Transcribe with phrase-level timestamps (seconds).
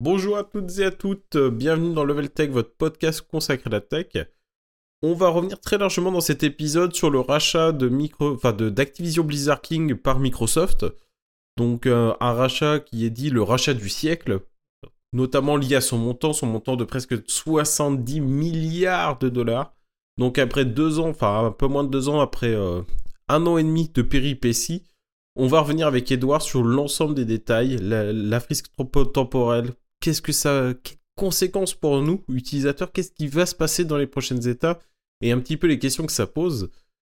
[0.00, 3.80] Bonjour à toutes et à toutes, bienvenue dans Level Tech, votre podcast consacré à la
[3.80, 4.06] tech.
[5.02, 7.88] On va revenir très largement dans cet épisode sur le rachat de
[8.68, 10.86] d'Activision Blizzard King par Microsoft.
[11.56, 14.38] Donc euh, un rachat qui est dit le rachat du siècle,
[15.12, 19.74] notamment lié à son montant, son montant de presque 70 milliards de dollars.
[20.16, 22.82] Donc après deux ans, enfin un peu moins de deux ans après euh,
[23.26, 24.84] un an et demi de péripéties,
[25.34, 28.70] on va revenir avec Edouard sur l'ensemble des détails, la, la frisque
[29.12, 33.98] temporelle, qu'est-ce que ça, quelles conséquences pour nous, utilisateurs, qu'est-ce qui va se passer dans
[33.98, 34.84] les prochaines étapes,
[35.20, 36.70] et un petit peu les questions que ça pose.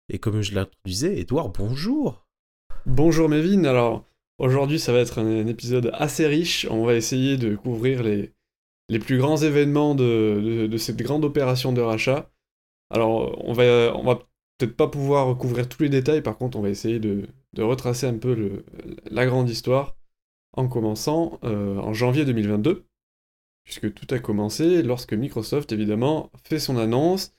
[0.10, 2.26] Et comme je l'introduisais, Edouard, bonjour.
[2.86, 4.06] Bonjour Mévin, alors
[4.38, 8.32] aujourd'hui ça va être un, épisode assez riche, on va essayer de couvrir les,
[8.88, 12.32] les plus grands événements de, de, cette grande opération de rachat.
[12.90, 14.16] Alors on va, on va
[14.58, 18.08] peut-être pas pouvoir couvrir tous les détails, par contre on va essayer de, de retracer
[18.08, 18.64] un peu
[19.12, 19.98] la grande histoire
[20.58, 22.86] en commençant euh, en janvier 2022,
[23.64, 27.34] puisque tout a commencé lorsque Microsoft, évidemment, fait son annonce.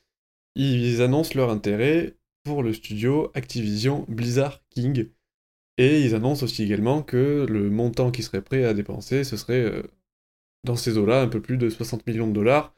[0.55, 5.11] Ils annoncent leur intérêt pour le studio Activision Blizzard King.
[5.77, 9.63] Et ils annoncent aussi également que le montant qui serait prêt à dépenser, ce serait
[9.63, 9.83] euh,
[10.65, 12.75] dans ces eaux-là, un peu plus de 60 millions de dollars.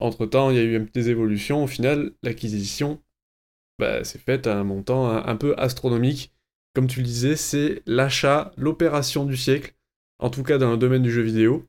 [0.00, 1.64] Entre-temps, il y a eu des évolutions.
[1.64, 3.02] Au final, l'acquisition
[3.78, 6.32] bah, s'est faite à un montant un, peu astronomique.
[6.74, 9.74] Comme tu le disais, c'est l'achat, l'opération du siècle
[10.20, 11.66] en tout cas dans le domaine du jeu vidéo,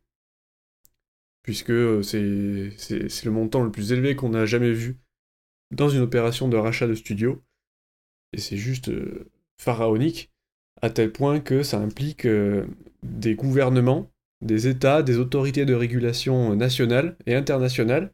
[1.42, 4.98] puisque euh, c'est le montant le plus élevé qu'on a jamais vu
[5.72, 7.42] dans une opération de rachat de studio,
[8.34, 10.32] et c'est juste euh, pharaonique,
[10.82, 12.66] à tel point que ça implique euh,
[13.04, 18.14] des gouvernements, des États, des autorités de régulation nationales et internationales,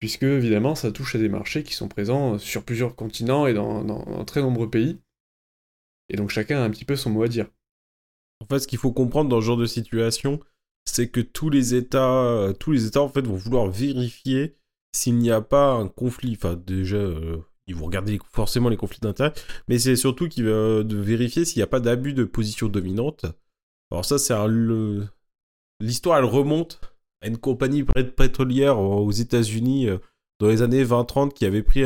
[0.00, 3.84] puisque évidemment ça touche à des marchés qui sont présents sur plusieurs continents et dans,
[3.84, 5.00] dans très nombreux pays,
[6.10, 7.48] et donc chacun a un petit peu son mot à dire.
[8.42, 10.40] En fait, ce qu'il faut comprendre dans ce genre de situation,
[10.84, 14.56] c'est que tous les États, euh, tous les États en fait vont vouloir vérifier
[14.92, 16.36] s'il n'y a pas un conflit.
[16.36, 19.32] Enfin, déjà, euh, ils vont regarder forcément les conflits d'intérêt,
[19.68, 23.26] mais c'est surtout qu'ils vont de vérifier s'il n'y a pas d'abus de position dominante.
[23.90, 24.34] Alors ça, c'est
[25.80, 26.80] l'histoire, elle remonte
[27.20, 27.84] à une compagnie
[28.16, 29.98] pétrolière aux États-Unis euh,
[30.40, 31.84] dans les années 20-30 qui avait pris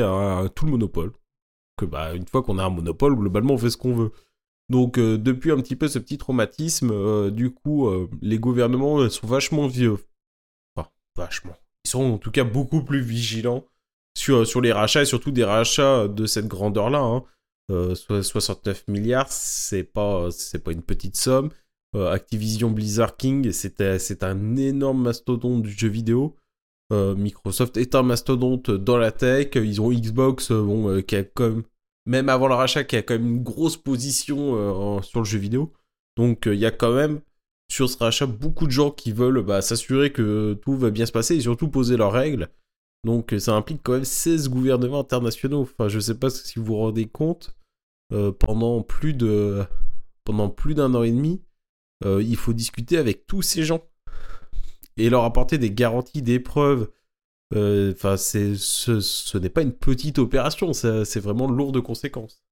[0.55, 1.13] tout le monopole.
[1.77, 4.13] Que bah, une fois qu'on a un monopole, globalement, on fait ce qu'on veut.
[4.69, 9.09] Donc euh, depuis un petit peu ce petit traumatisme, euh, du coup, euh, les gouvernements
[9.09, 9.97] sont vachement vieux.
[10.77, 11.57] Enfin, vachement.
[11.85, 13.65] Ils sont en tout cas beaucoup plus vigilants
[14.17, 17.01] sur, les rachats et surtout des rachats de cette grandeur-là.
[17.01, 17.25] Hein.
[17.69, 20.29] 69 milliards, c'est pas,
[20.65, 21.51] pas une petite somme.
[21.95, 26.37] Activision Blizzard King, c'est un énorme mastodonte du jeu vidéo.
[26.91, 29.51] Microsoft est un mastodonte dans la tech.
[29.55, 31.03] Ils ont Xbox, bon,
[31.35, 31.65] comme
[32.07, 35.39] même avant le rachat, qui a quand même une grosse position euh, sur le jeu
[35.39, 35.73] vidéo.
[36.17, 37.21] Donc euh, il y a quand même
[37.71, 41.13] sur ce rachat beaucoup de gens qui veulent bah, s'assurer que tout va bien se
[41.13, 42.49] passer et surtout poser leurs règles.
[43.05, 45.63] Donc ça implique quand même 16 gouvernements internationaux.
[45.63, 47.57] Enfin, je sais pas si vous vous rendez compte,
[48.13, 49.67] euh, pendant plus d'un
[50.95, 51.43] an et demi,
[52.05, 53.83] il faut discuter avec tous ces gens
[54.97, 56.93] et leur apporter des garanties, des preuves, euh,
[57.55, 62.43] enfin, c'est ce, n'est pas une petite opération, c'est vraiment lourd de conséquences.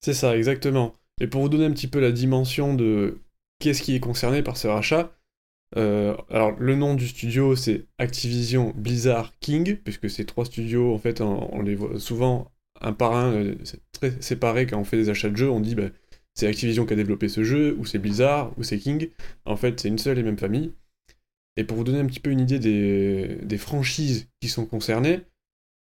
[0.00, 0.94] C'est ça, exactement.
[1.20, 3.18] Et pour vous donner un petit peu la dimension de
[3.58, 5.12] qu'est-ce qui est concerné par ce rachat,
[5.76, 10.98] euh, alors le nom du studio c'est Activision Blizzard King, puisque ces trois studios, en
[10.98, 12.50] fait, on, les voit souvent
[12.80, 15.60] un par un, euh, c'est très séparé quand on fait des achats de jeux, on
[15.60, 15.90] dit bah,
[16.34, 19.08] c'est Activision qui a développé ce jeu, ou c'est Blizzard, ou c'est King.
[19.44, 20.72] En fait, c'est une seule et même famille.
[21.58, 25.22] Et pour vous donner un petit peu une idée des, franchises qui sont concernées,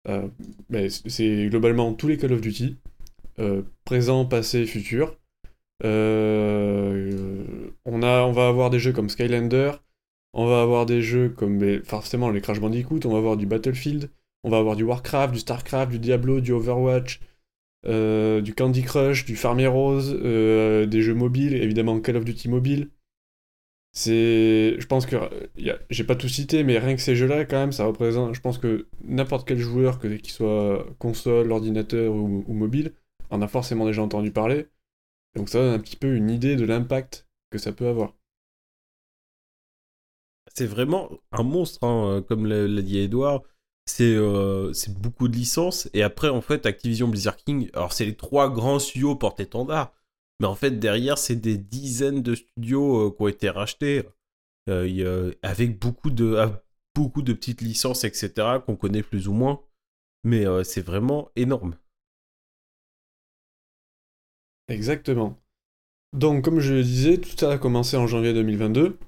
[0.06, 0.28] euh,
[0.68, 2.76] ben, c'est globalement tous les Call of Duty,
[3.38, 5.16] euh, présent, passé, futur.
[5.82, 9.72] Euh, on, a, on va avoir des jeux comme Skylander,
[10.34, 14.10] on va avoir des jeux comme forcément les Crash Bandicoot, on va avoir du Battlefield,
[14.44, 17.20] on va avoir du Warcraft, du Starcraft, du Diablo, du Overwatch,
[17.86, 20.12] du Candy Crush, du Farm Heroes,
[20.86, 22.90] des jeux mobiles, évidemment Call of Duty mobile.
[23.94, 25.16] C'est, je pense que
[25.90, 28.34] j'ai pas tout cité, mais rien que ces jeux-là, quand même, ça représente.
[28.34, 32.94] Je pense que n'importe quel joueur, que qu'il soit console, ordinateur ou, mobile,
[33.30, 34.66] en a forcément déjà entendu parler.
[35.36, 38.14] Donc ça donne un petit peu une idée de l'impact que ça peut avoir.
[40.54, 43.42] C'est vraiment un monstre, hein, comme l'a dit Edouard.
[44.00, 45.88] Euh, c'est beaucoup de licences.
[45.92, 49.92] Et après, en fait, Activision Blizzard King, alors c'est les trois grands studios porte-étendard.
[50.40, 54.02] Mais en fait, derrière, c'est des dizaines de studios euh, qui ont été rachetés
[54.68, 56.36] euh, avec beaucoup de,
[56.94, 59.62] beaucoup de petites licences, etc., qu'on connaît plus ou moins.
[60.24, 61.76] Mais euh, c'est vraiment énorme.
[64.68, 65.38] Exactement.
[66.12, 68.98] Donc, comme je le disais, tout ça a commencé en janvier 2022.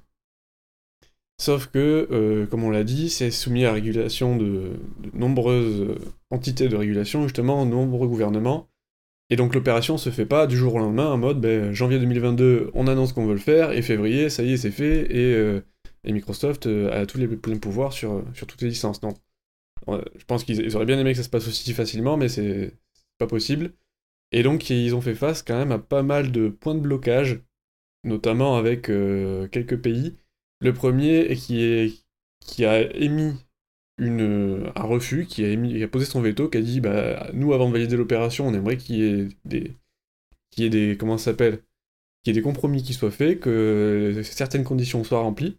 [1.40, 4.78] Sauf que, comme on l'a dit, c'est soumis à régulation de,
[5.14, 5.98] nombreuses
[6.30, 8.68] entités de régulation, justement, nombreux gouvernements.
[9.30, 12.70] Et donc l'opération se fait pas du jour au lendemain en mode ben, janvier 2022,
[12.74, 15.62] on annonce qu'on veut le faire, et février, ça y est, c'est fait, et,
[16.12, 19.02] Microsoft a tous les pleins pouvoirs sur, sur toutes les licences.
[19.02, 19.14] Non.
[19.88, 22.72] Je pense qu'ils auraient bien aimé que ça se passe aussi facilement, mais c'est
[23.18, 23.72] pas possible.
[24.32, 27.40] Et donc ils ont fait face quand même à pas mal de points de blocage,
[28.04, 30.16] notamment avec euh, quelques pays.
[30.60, 31.92] Le premier qui, est,
[32.40, 33.34] qui a émis
[33.98, 37.52] une, un refus, qui a, émis, a posé son veto, qui a dit bah, nous
[37.52, 39.76] avant de valider l'opération, on aimerait qu'il y ait des,
[40.50, 41.58] qu'il y ait des comment s'appelle,
[42.22, 45.58] qu'il y ait des compromis qui soient faits, que certaines conditions soient remplies.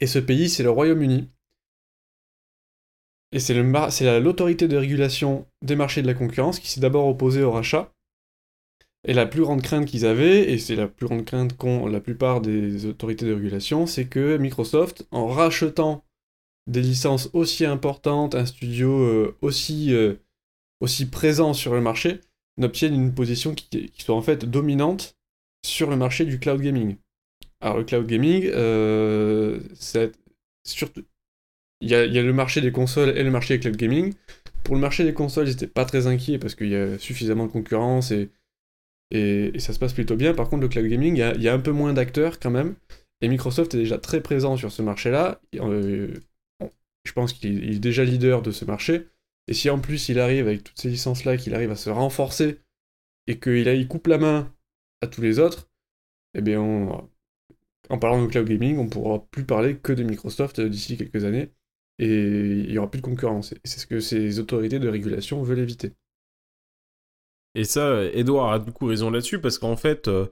[0.00, 1.28] Et ce pays, c'est le Royaume-Uni.
[3.32, 3.54] Et c'est
[4.20, 7.92] l'autorité de régulation des marchés de la concurrence qui s'est d'abord opposée au rachat.
[9.04, 12.00] Et la plus grande crainte qu'ils avaient, et c'est la plus grande crainte qu'ont la
[12.00, 16.04] plupart des autorités de régulation, c'est que Microsoft, en rachetant
[16.66, 20.14] des licences aussi importantes, un studio euh, aussi, euh,
[20.80, 22.20] aussi présent sur le marché,
[22.58, 25.16] n'obtienne une position qui, soit en fait dominante
[25.64, 26.96] sur le marché du cloud gaming.
[27.60, 29.60] Alors le cloud gaming, euh,
[31.80, 34.14] il y, a, le marché des consoles et le marché des cloud gaming.
[34.64, 37.46] Pour le marché des consoles, ils n'étaient pas très inquiets parce qu'il y a suffisamment
[37.46, 38.30] de concurrence et,
[39.58, 40.32] ça se passe plutôt bien.
[40.32, 42.76] Par contre, le cloud gaming, il y a, un peu moins d'acteurs quand même.
[43.20, 45.40] Et Microsoft est déjà très présent sur ce marché-là.
[47.04, 49.08] Je pense qu'il est déjà leader de ce marché.
[49.48, 52.60] Et si en plus il arrive avec toutes ces licences-là, qu'il arrive à se renforcer
[53.26, 54.54] et qu'il il coupe la main
[55.00, 55.68] à tous les autres,
[56.34, 60.96] eh bien, en parlant de cloud gaming, on pourra plus parler que de Microsoft d'ici
[60.96, 61.52] quelques années
[61.98, 63.52] et il n'y aura plus de concurrence.
[63.52, 65.92] Et c'est ce que ces autorités de régulation veulent éviter.
[67.54, 70.26] Et ça, Edouard a du coup raison là-dessus, parce qu'en fait, euh,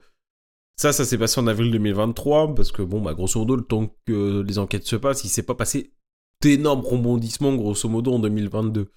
[0.75, 3.95] ça, ça s'est passé en avril 2023, parce que bon, bah, grosso modo, le temps
[4.05, 5.93] que les enquêtes se passent, il s'est pas passé
[6.41, 8.87] d'énormes rebondissements, grosso modo, en 2022.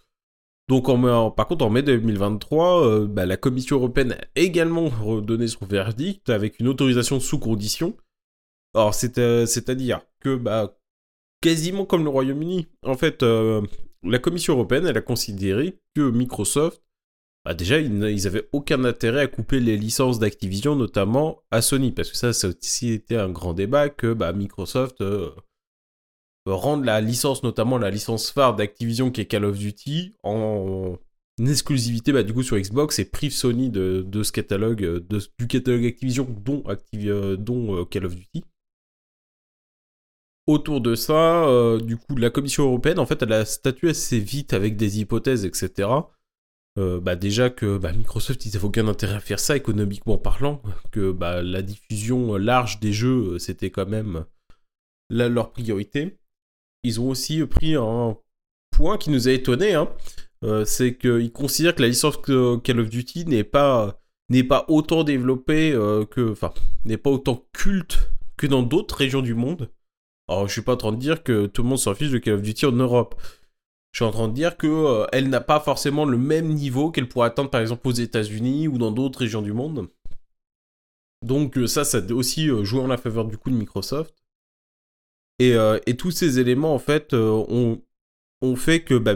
[0.68, 5.46] Donc, en, par contre, en mai 2023, euh, bah, la Commission européenne a également redonné
[5.46, 7.96] son verdict avec une autorisation sous condition.
[8.74, 10.76] Alors, c'est-à-dire que, bah,
[11.44, 12.68] quasiment comme le Royaume-Uni.
[12.82, 13.60] En fait, euh,
[14.02, 16.82] la Commission européenne, elle a considéré que Microsoft,
[17.44, 22.10] bah déjà, ils n'avaient aucun intérêt à couper les licences d'Activision, notamment à Sony, parce
[22.10, 25.30] que ça, ça aussi un grand débat que Microsoft euh,
[26.46, 30.98] rende la licence, notamment la licence phare d'Activision qui est Call of Duty, en
[31.40, 35.04] exclusivité bah, du coup sur Xbox et prive Sony de, ce catalogue,
[35.38, 36.62] du catalogue Activision, dont,
[37.38, 38.44] dont euh, Call of Duty
[40.46, 44.18] autour de ça, euh, du coup, la Commission européenne, en fait, elle a statué assez
[44.18, 45.88] vite avec des hypothèses, etc.
[46.76, 50.60] Euh, bah déjà que bah, Microsoft, ils n'avaient aucun intérêt à faire ça économiquement parlant,
[50.90, 54.24] que bah, la diffusion large des jeux, euh, c'était quand même
[55.10, 56.18] leur priorité.
[56.84, 58.16] Ils ont aussi pris un
[58.70, 59.88] point qui nous a étonné, hein.
[60.64, 64.00] c'est qu'ils considèrent que la licence Call of Duty n'est pas
[64.30, 65.72] n'est pas autant développée
[66.10, 66.52] que, enfin,
[66.84, 69.70] n'est pas autant culte que dans d'autres régions du monde.
[70.28, 72.18] Alors, je suis pas en train de dire que tout le monde s'en fiche de
[72.18, 73.20] Call of Duty en Europe.
[73.94, 76.90] Je suis en train de dire que euh, elle n'a pas forcément le même niveau
[76.90, 79.88] qu'elle pourrait atteindre par exemple aux États-Unis ou dans d'autres régions du monde.
[81.22, 84.23] Donc euh, ça, ça a aussi euh, joué en la faveur du coup de Microsoft.
[85.38, 85.56] Et,
[85.98, 87.80] tous ces éléments en fait ont,
[88.56, 89.14] fait que bah,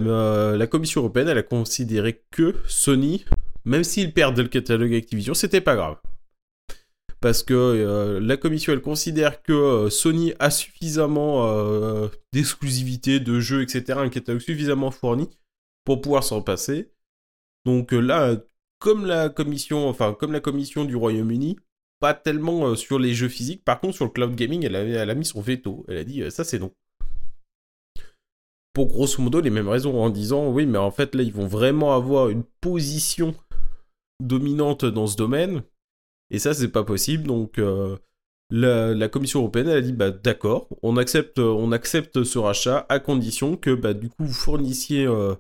[0.56, 3.24] la Commission européenne elle a considéré que Sony,
[3.64, 5.98] même s'ils perdent le catalogue Activision, c'était pas grave.
[7.20, 13.40] Parce que euh, la commission elle considère que euh, Sony a suffisamment euh, d'exclusivité de
[13.40, 15.28] jeux etc un catalogue suffisamment fourni
[15.84, 16.92] pour pouvoir s'en passer.
[17.64, 18.36] Donc là
[18.78, 21.58] comme la commission enfin comme la commission du Royaume-Uni
[22.00, 25.24] pas tellement sur les jeux physiques par contre sur le cloud gaming elle, a mis
[25.24, 26.72] son veto elle a dit ça c'est non
[28.72, 31.46] pour grosso modo les mêmes raisons en disant oui mais en fait là ils vont
[31.46, 33.34] vraiment avoir une position
[34.20, 35.62] dominante dans ce domaine
[36.30, 37.26] et ça, c'est pas possible.
[37.26, 37.96] Donc, euh,
[38.50, 43.74] la, Commission européenne, elle a dit bah, d'accord, on accepte, ce rachat à condition que
[43.74, 45.34] bah, du coup, vous fournissiez euh,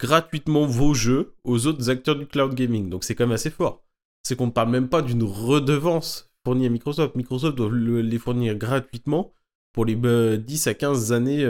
[0.00, 2.90] gratuitement vos jeux aux autres acteurs du cloud gaming.
[2.90, 3.82] Donc, c'est quand même assez fort.
[4.26, 7.14] C'est qu'on ne parle même pas d'une redevance fournie à Microsoft.
[7.14, 9.32] Microsoft doit les fournir gratuitement
[9.72, 11.48] pour les 10 euh, à 15 années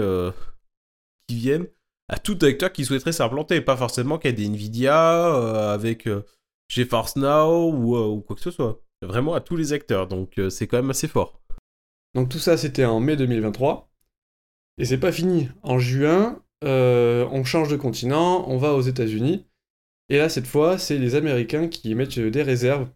[1.26, 1.66] qui viennent
[2.09, 3.61] à tout acteur qui souhaiterait s'implanter.
[3.61, 6.06] Pas forcément qu'à des Nvidia avec
[6.68, 8.83] GeForce Now euh, ou, quoi que ce soit.
[9.02, 11.40] Vraiment à tous les acteurs, donc euh, c'est quand même assez fort.
[12.14, 13.90] Donc tout ça c'était en mai 2023.
[14.78, 15.49] Et c'est pas fini.
[15.62, 19.47] En juin, euh, on change de continent, on va aux États-Unis.
[20.09, 22.89] Et là, cette fois, c'est les Américains qui émettent des réserves.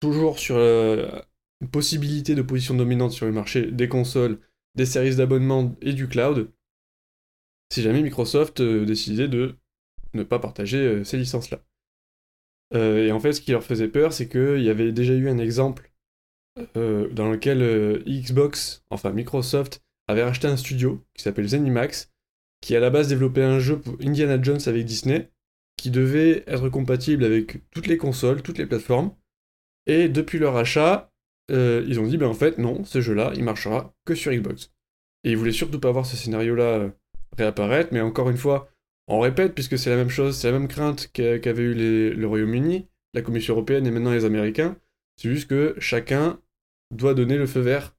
[0.00, 4.38] Toujours sur une possibilité de position dominante sur le marché des consoles,
[4.74, 6.52] des services d'abonnement et du cloud,
[7.72, 9.56] si jamais Microsoft décidait de
[10.12, 11.64] ne pas partager ces licences-là.
[12.74, 15.38] et en fait, ce qui leur faisait peur, c'est qu'il y avait déjà eu un
[15.38, 15.90] exemple
[16.74, 22.12] dans lequel Xbox, enfin Microsoft, avait racheté un studio qui s'appelle Zenimax,
[22.60, 25.30] qui à la base développait un jeu pour Indiana Jones avec Disney,
[25.76, 29.14] qui devait être compatible avec toutes les consoles, toutes les plateformes.
[29.86, 31.12] Et depuis leur achat,
[31.50, 34.72] euh, ils ont dit, ben en fait, non, ce jeu-là, il marchera que sur Xbox.
[35.24, 36.90] Et ils voulaient surtout pas voir ce scénario-là euh,
[37.36, 38.70] réapparaître, mais encore une fois,
[39.08, 41.74] on répète, puisque c'est la même chose, c'est la même crainte qu'avait eu
[42.14, 44.76] le Royaume-Uni, la Commission européenne et maintenant les Américains.
[45.16, 46.40] C'est juste que chacun
[46.90, 47.96] doit donner le feu vert,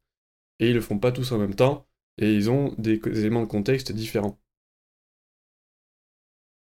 [0.60, 3.48] et ils le font pas tous en même temps, et ils ont des éléments de
[3.48, 4.38] contexte différents.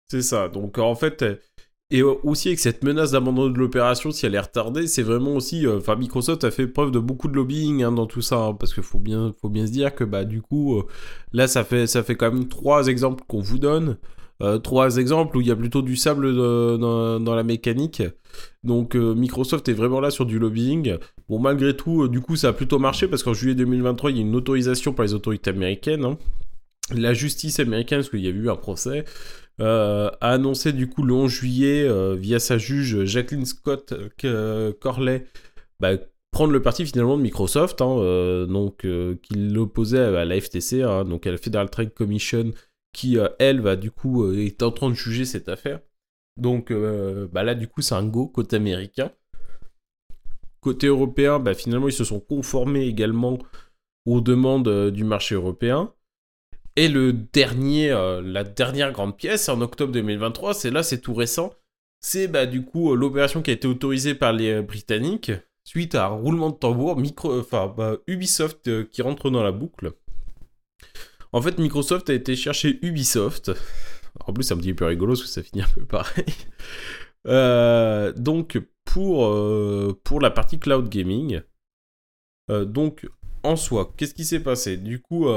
[0.09, 0.47] C'est ça.
[0.49, 1.23] Donc en fait,
[1.89, 5.65] et aussi avec cette menace d'abandon de l'opération, si elle est retardée, c'est vraiment aussi,
[5.65, 8.53] euh, enfin Microsoft a fait preuve de beaucoup de lobbying hein, dans tout ça, hein,
[8.55, 10.85] parce qu'il faut bien, faut bien se dire que bah du coup, euh,
[11.31, 13.97] là ça fait, ça fait quand même trois exemples qu'on vous donne.
[14.43, 18.03] Euh, trois exemples où il y a plutôt du sable dans, dans, la mécanique.
[18.63, 20.97] Donc Microsoft est vraiment là sur du lobbying.
[21.27, 24.19] Bon, malgré tout, du coup, ça a plutôt marché parce qu'en juillet 2023, il y
[24.19, 26.05] a une autorisation par les autorités américaines.
[26.05, 26.17] Hein.
[26.95, 29.05] La justice américaine, parce qu'il y a eu un procès,
[29.59, 33.91] euh, a annoncé du coup le 11 juillet euh, via sa juge Jacqueline Scott
[34.23, 35.25] euh, Corley
[35.79, 35.93] bah,
[36.31, 38.85] prendre le parti finalement de Microsoft, hein, donc
[39.23, 42.51] qu'il l'opposait à la FTC, hein, donc à la Federal Trade Commission,
[42.93, 45.79] qui elle va du coup est en train de juger cette affaire.
[46.35, 46.71] Donc
[47.31, 49.11] bah, là du coup c'est un go côté américain.
[50.59, 53.39] Côté européen, bah, finalement ils se sont conformés également
[54.05, 55.91] aux demandes du marché européen.
[56.77, 61.15] Et le dernier, euh, la dernière grande pièce, en octobre 2023, c'est là, c'est tout
[61.15, 61.51] récent.
[62.01, 65.31] C'est bah, du coup euh, l'opération qui a été autorisée par les euh, Britanniques
[65.63, 69.93] suite à un roulement de tambour, micro, enfin, bah, Ubisoft qui rentre dans la boucle.
[71.33, 73.51] En fait, Microsoft a été chercher Ubisoft.
[74.25, 76.25] En plus, c'est un petit peu rigolo parce que ça finit un peu pareil.
[78.21, 81.41] donc, pour, pour la partie cloud gaming.
[82.49, 83.05] donc,
[83.43, 84.77] en soi, qu'est-ce qui s'est passé?
[84.77, 85.27] Du coup,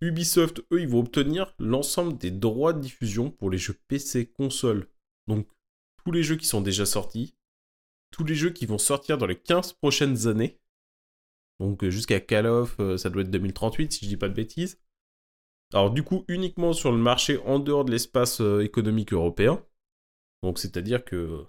[0.00, 4.88] Ubisoft, eux, ils vont obtenir l'ensemble des droits de diffusion pour les jeux PC console.
[5.26, 5.48] Donc,
[6.04, 7.34] tous les jeux qui sont déjà sortis,
[8.10, 10.60] tous les jeux qui vont sortir dans les 15 prochaines années.
[11.60, 14.34] Donc, euh, jusqu'à Call of, euh, ça doit être 2038, si je dis pas de
[14.34, 14.80] bêtises.
[15.72, 19.64] Alors, du coup, uniquement sur le marché en dehors de l'espace euh, économique européen.
[20.42, 21.44] Donc, c'est-à-dire que.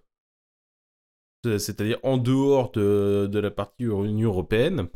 [1.44, 4.90] C'est-à-dire en dehors de, de la partie Union européenne.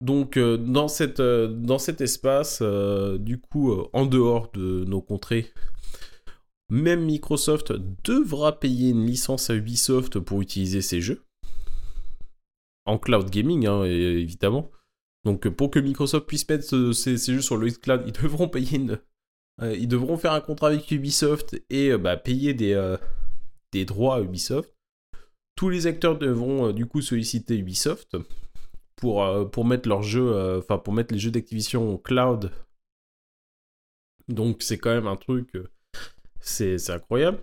[0.00, 5.52] Donc euh, euh, dans cet espace, euh, du coup, en dehors de nos contrées,
[6.68, 7.72] même Microsoft
[8.04, 11.22] devra payer une licence à Ubisoft pour utiliser ces jeux.
[12.86, 14.70] En cloud gaming, hein, évidemment.
[15.24, 18.78] Donc pour que Microsoft puisse mettre ces, jeux sur le cloud, ils devront payer
[19.62, 22.96] ils devront faire un contrat avec Ubisoft et bah, payer des,
[23.72, 24.74] des droits à Ubisoft.
[25.56, 28.16] Tous les acteurs devront du coup solliciter Ubisoft
[29.04, 32.50] pour, euh, pour mettre euh, enfin pour mettre les jeux d'Activision au cloud.
[34.28, 35.68] Donc c'est quand même un truc, euh,
[36.40, 37.38] c'est incroyable.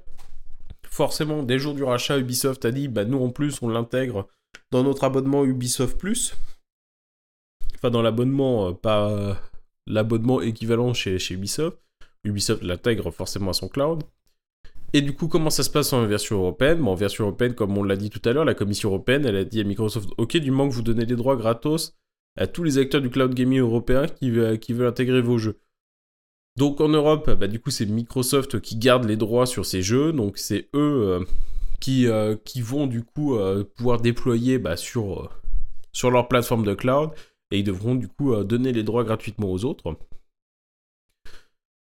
[0.90, 4.28] Forcément, dès le jour du rachat, Ubisoft a dit, bah nous en plus on l'intègre
[4.72, 6.34] dans notre abonnement Ubisoft Plus.
[7.76, 9.40] Enfin dans l'abonnement, pas
[9.86, 11.78] l'abonnement équivalent chez Ubisoft.
[12.24, 14.04] Ubisoft l'intègre forcément à son cloud.
[14.94, 16.86] Et du coup, comment ça se passe en version européenne?
[16.86, 19.62] En version européenne, comme on l'a dit tout à l'heure, la Commission européenne, a dit
[19.62, 21.96] à Microsoft, ok, du moment que vous donnez des droits gratos
[22.38, 25.60] à tous les acteurs du cloud gaming européen qui, veulent intégrer vos jeux.
[26.58, 30.12] Donc en Europe, bah, du coup, c'est Microsoft qui garde les droits sur ces jeux,
[30.12, 31.26] donc c'est eux euh,
[31.80, 35.30] qui, euh, qui vont du coup euh, pouvoir déployer bah, sur,
[35.94, 37.12] sur leur plateforme de cloud,
[37.52, 39.96] et ils devront du coup donner les droits gratuitement aux autres.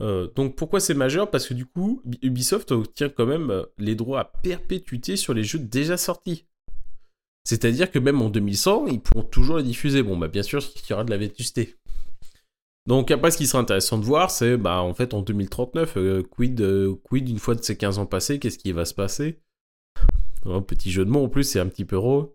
[0.02, 1.32] Euh, donc pourquoi c'est majeur?
[1.32, 5.44] Parce que du coup, Ubisoft obtient quand même euh, les droits à perpétuité sur les
[5.44, 6.48] jeux déjà sortis.
[7.44, 10.04] C'est-à-dire que même en 2100, ils pourront toujours les diffuser.
[10.04, 11.75] Bon, bah bien sûr, il y aura de la vétusté.
[12.88, 16.24] Donc après, ce qui sera intéressant de voir, c'est bah en fait en 2039, euh,
[16.24, 16.64] quid,
[17.04, 19.40] quid une fois de ces 15 ans passés, qu'est-ce qui va se passer?
[20.46, 22.32] Un petit jeu de mots en plus, c'est un petit peu raw.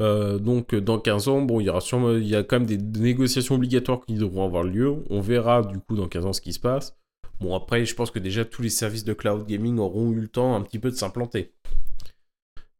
[0.00, 2.66] Euh, donc dans 15 ans, bon, il y aura sûrement, il y a quand même
[2.66, 4.96] des négociations obligatoires qui devront avoir lieu.
[5.10, 6.96] On verra du coup dans 15 ans ce qui se passe.
[7.40, 10.28] Bon après, je pense que déjà tous les services de cloud gaming auront eu le
[10.28, 11.52] temps un petit peu de s'implanter.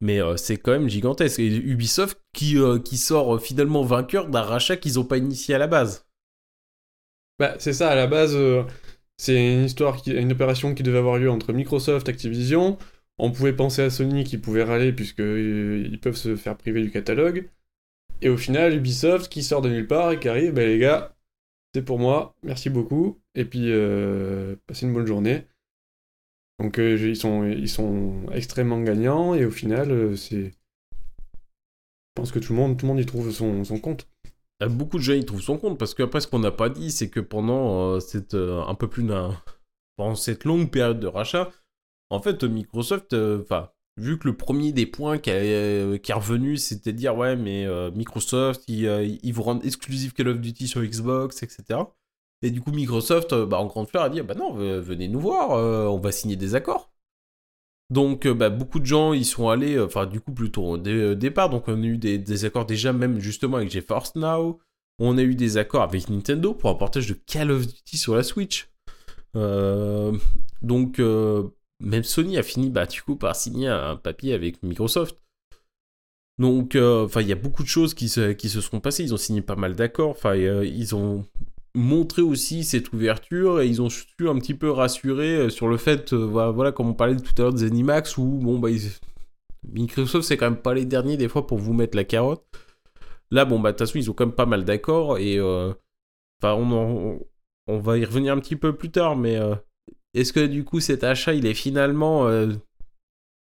[0.01, 1.39] Mais euh, c'est quand même gigantesque.
[1.39, 5.59] Et Ubisoft qui, euh, qui sort finalement vainqueur d'un rachat qu'ils n'ont pas initié à
[5.59, 6.07] la base.
[7.39, 8.37] Bah c'est ça, à la base,
[9.17, 12.79] c'est une histoire, une opération qui devait avoir lieu entre Microsoft, Activision.
[13.19, 16.91] On pouvait penser à Sony qui pouvait râler puisqu'ils euh, peuvent se faire priver du
[16.91, 17.49] catalogue.
[18.23, 21.17] Et au final, Ubisoft qui sort de nulle part et qui arrive, ben les gars,
[21.75, 25.47] c'est pour moi, merci beaucoup, et puis euh, passez une bonne journée.
[26.61, 30.53] Donc euh, ils, sont, extrêmement gagnants, et au final, c'est.
[30.53, 34.09] Je pense que tout le monde, tout le monde y trouve son, compte.
[34.61, 37.11] Beaucoup de gens y trouvent son compte, parce qu'après, ce qu'on n'a pas dit, c'est
[37.11, 39.37] que pendant un peu plus d'un.
[39.97, 41.53] Pendant cette longue période de rachat,
[42.11, 46.99] en fait, Microsoft, enfin, vu que le premier des points qui, est revenu, c'était de
[46.99, 51.81] dire ouais, mais Microsoft, ils, ils, vous rendent exclusif Call of Duty sur Xbox, etc.
[52.45, 55.21] Et du coup, Microsoft, euh, bah, en grande fleur, a dit bah non, venez nous
[55.21, 56.93] voir, euh, on va signer des accords.
[57.89, 61.49] Donc, euh, bah, beaucoup de gens y sont allés, enfin, du coup, plutôt au départ.
[61.49, 64.61] Donc, on a eu des, accords déjà, même justement avec GeForce Now.
[64.99, 68.15] On a eu des accords avec Nintendo pour un portage de Call of Duty sur
[68.15, 68.69] la Switch.
[69.35, 71.01] donc,
[71.81, 75.21] même Sony a fini, bah, du coup, par signer un papier avec Microsoft.
[76.39, 79.05] Donc, enfin, il y a beaucoup de choses qui se, qui se sont passées.
[79.05, 80.11] Ils ont signé pas mal d'accords.
[80.11, 81.25] Enfin, ils ont
[81.75, 85.77] montrer aussi cette ouverture et ils ont su un petit peu rassurer euh, sur le
[85.77, 88.69] fait, euh, voilà, comme on parlait tout à l'heure de Zenimax, où bon, bah,
[89.73, 92.45] Microsoft, c'est quand même pas les derniers des fois pour vous mettre la carotte.
[93.31, 95.73] Là, bon, bah, de toute façon, ils ont quand même pas mal d'accords et euh,
[96.41, 97.21] enfin, on,
[97.67, 99.39] on, va y revenir un petit peu plus tard, mais
[100.15, 102.29] est-ce que du coup cet achat, il est finalement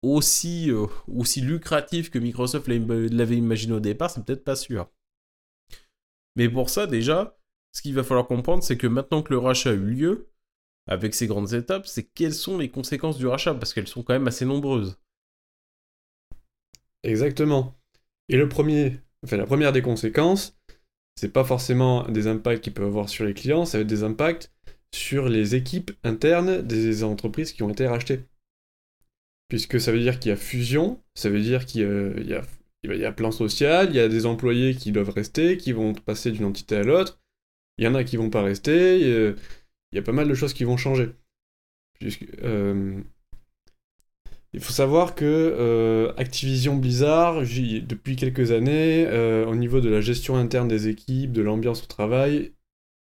[0.02, 0.72] aussi,
[1.08, 4.10] aussi lucratif que Microsoft l'avait imaginé au départ?
[4.10, 4.90] C'est peut-être pas sûr.
[6.36, 7.38] Mais pour ça, déjà,
[7.74, 10.30] ce qu'il va falloir comprendre, c'est que maintenant que le rachat a eu lieu,
[10.88, 14.14] avec ces grandes étapes, c'est quelles sont les conséquences du rachat, parce qu'elles sont quand
[14.14, 15.00] même assez nombreuses.
[17.04, 17.76] Exactement.
[18.30, 20.58] Et le premier, enfin la première des conséquences,
[21.16, 24.04] c'est pas forcément des impacts qu'ils peuvent avoir sur les clients, ça va être des
[24.04, 24.53] impacts
[24.94, 28.22] sur les équipes internes des entreprises qui ont été rachetées.
[29.50, 33.12] Puisque ça veut dire qu'il y a fusion, ça veut dire qu'il y, y, a
[33.12, 36.76] plan social, il y a des employés qui doivent rester, qui vont passer d'une entité
[36.76, 37.20] à l'autre,
[37.78, 40.54] il y en a qui vont pas rester, il y a pas mal de choses
[40.54, 41.10] qui vont changer.
[42.44, 43.02] Euh,
[44.54, 50.02] il faut savoir que euh, Activision Blizzard, depuis quelques années, euh, au niveau de la
[50.02, 52.54] gestion interne des équipes, de l'ambiance au travail,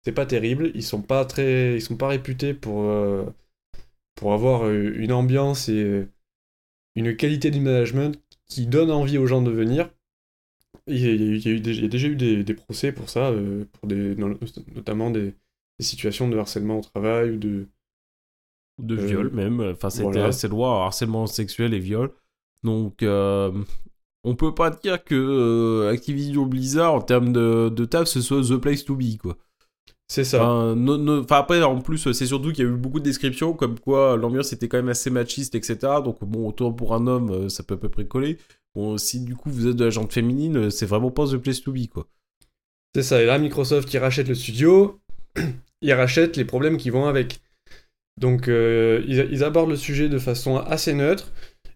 [0.04, 0.70] c'est pas terrible.
[0.74, 2.90] Ils sont pas très, ils sont pas réputés pour
[4.14, 6.06] pour avoir une ambiance et
[6.96, 9.90] une qualité du management qui donne envie aux gens de venir.
[10.86, 14.16] Il y, a, déjà eu des, procès pour ça, euh, pour des,
[14.74, 15.34] notamment des,
[15.80, 17.66] situations de harcèlement au travail ou de.
[18.78, 19.60] De euh, viol même.
[19.60, 22.10] Enfin, c'était assez loin, harcèlement sexuel et viol.
[22.62, 23.52] Donc, euh,
[24.24, 28.56] on peut pas dire que Activision Blizzard, en termes de, de taf, ce soit The
[28.56, 29.36] Place to Be, quoi.
[30.10, 30.44] C'est ça.
[30.44, 34.16] Enfin, après, en plus, c'est surtout qu'il y a eu beaucoup de descriptions, comme quoi
[34.16, 35.76] l'ambiance était quand même assez machiste, etc.
[36.04, 38.36] Donc, bon, autour pour un homme, ça peut à peu près coller.
[38.74, 41.36] Bon, si du coup vous êtes de la jante féminine, euh, c'est vraiment pas The
[41.36, 42.08] Place to Be, quoi.
[42.94, 45.00] C'est ça, et là, Microsoft qui rachète le studio,
[45.80, 47.40] il rachète les problèmes qui vont avec.
[48.16, 51.32] Donc, euh, ils, abordent le sujet de façon assez neutre,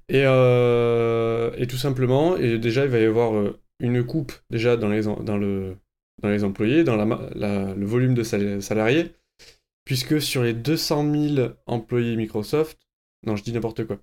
[0.08, 4.88] et, euh, et, tout simplement, et déjà, il va y avoir une coupe, déjà, dans
[4.88, 5.76] les, dans le,
[6.24, 9.12] dans les employés, dans la, le volume de salariés,
[9.84, 12.78] puisque sur les 200 000 employés Microsoft,
[13.26, 13.98] non, je dis n'importe quoi,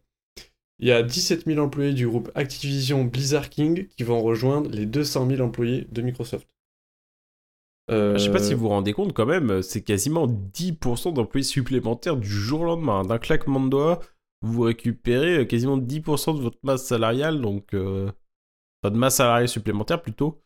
[0.80, 4.86] il y a 17 000 employés du groupe Activision Blizzard King qui vont rejoindre les
[4.86, 6.48] 200 000 employés de Microsoft.
[7.90, 8.18] Euh...
[8.18, 12.18] Je sais pas si vous vous rendez compte quand même, c'est quasiment 10% d'employés supplémentaires
[12.18, 13.04] du jour au lendemain.
[13.04, 14.00] D'un claquement de doigts,
[14.44, 18.12] vous récupérez euh, quasiment 10% de votre masse salariale, donc euh,
[18.82, 20.42] pas de masse salariale supplémentaire plutôt.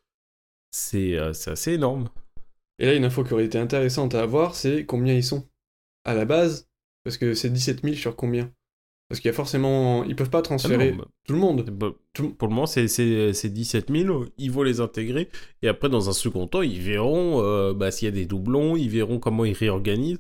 [0.96, 2.10] Euh, c'est assez énorme.
[2.80, 5.48] Et là, une info qui aurait été intéressante à avoir, c'est combien ils sont
[6.04, 6.68] à la base,
[7.04, 8.52] parce que c'est 17 000 sur combien?
[9.08, 10.04] Parce qu'il y a forcément.
[10.04, 11.70] Ils peuvent pas transférer tout le monde.
[11.70, 14.26] Bah, pour le moment, c'est 17 000.
[14.40, 15.30] Ils vont les intégrer.
[15.62, 18.76] Et après, dans un second temps, ils verront euh, bah, s'il y a des doublons.
[18.76, 20.18] Ils verront comment ils réorganisent.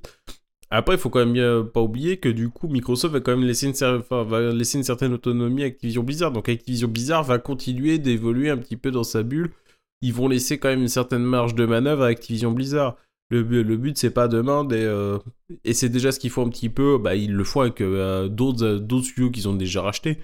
[0.69, 3.65] Après, il faut quand même pas oublier que du coup, Microsoft va quand même laisser
[3.65, 6.31] une, va laisser une certaine autonomie à Activision Blizzard.
[6.31, 9.51] Donc Activision Blizzard va continuer d'évoluer un petit peu dans sa bulle.
[10.01, 12.95] Ils vont laisser quand même une certaine marge de manœuvre à Activision Blizzard.
[13.29, 15.17] Le, le but, c'est pas demain, euh,
[15.63, 18.27] et c'est déjà ce qu'ils font un petit peu, bah, ils le font avec euh,
[18.27, 20.19] d'autres, euh, d'autres studios qu'ils ont déjà rachetés.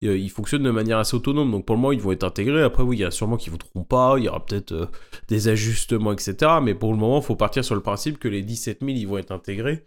[0.00, 2.62] ils fonctionnent de manière assez autonome, donc pour le moment, ils vont être intégrés.
[2.62, 4.90] Après, oui, il y a sûrement qu'ils ne voudront pas, il y aura peut-être
[5.28, 6.52] des ajustements, etc.
[6.62, 9.06] Mais pour le moment, il faut partir sur le principe que les 17 000, ils
[9.06, 9.86] vont être intégrés.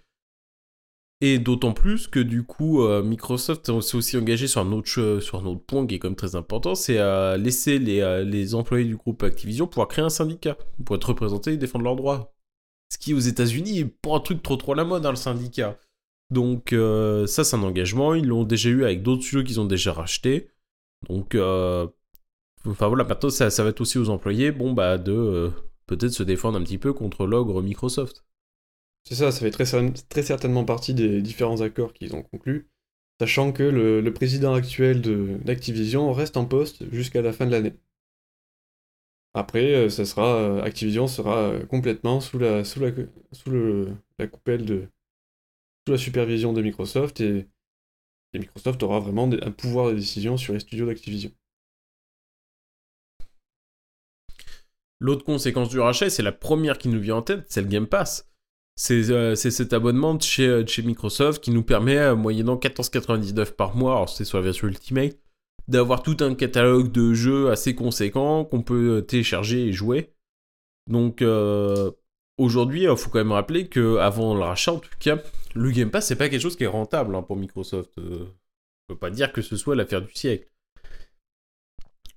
[1.21, 5.45] Et d'autant plus que du coup, Microsoft s'est aussi engagé sur un, autre, sur un
[5.45, 8.95] autre point qui est quand même très important, c'est à laisser les, les employés du
[8.95, 12.33] groupe Activision pouvoir créer un syndicat pour être représentés et défendre leurs droits.
[12.91, 15.15] Ce qui aux États-Unis est pas un truc trop trop à la mode dans le
[15.15, 15.77] syndicat.
[16.31, 19.65] Donc euh, ça c'est un engagement, ils l'ont déjà eu avec d'autres studios qu'ils ont
[19.65, 20.49] déjà rachetés.
[21.09, 21.87] Donc euh,
[22.65, 25.51] enfin voilà, maintenant ça, ça va être aussi aux employés, bon bah de
[25.87, 28.25] peut-être se défendre un petit peu contre l'ogre Microsoft.
[29.03, 32.69] C'est ça, ça fait très, certainement partie des différents accords qu'ils ont conclus,
[33.19, 35.01] sachant que le, président actuel
[35.43, 37.73] d'Activision reste en poste jusqu'à la fin de l'année.
[39.33, 42.91] Après, euh, ça sera, euh, Activision sera euh, complètement sous la, sous la,
[43.31, 44.87] sous le, la coupelle de,
[45.87, 47.47] sous la supervision de Microsoft et
[48.33, 51.31] Microsoft aura vraiment un pouvoir de décision sur les studios d'Activision.
[54.99, 57.87] L'autre conséquence du rachat, c'est la première qui nous vient en tête, c'est le Game
[57.87, 58.28] Pass.
[58.81, 64.07] C'est cet abonnement de chez, chez, Microsoft qui nous permet, moyennant 14,99 par mois, alors
[64.07, 65.17] c'est sur la version Ultimate,
[65.67, 70.13] d'avoir tout un catalogue de jeux assez conséquent qu'on peut euh, télécharger et jouer.
[70.89, 71.91] Donc euh,
[72.37, 75.17] aujourd'hui, il faut quand même rappeler que avant le rachat, en tout cas,
[75.55, 77.97] le Game Pass c'est pas quelque chose qui est rentable hein, pour Microsoft.
[77.97, 78.27] Euh,
[78.87, 80.49] on peut pas dire que ce soit l'affaire du siècle.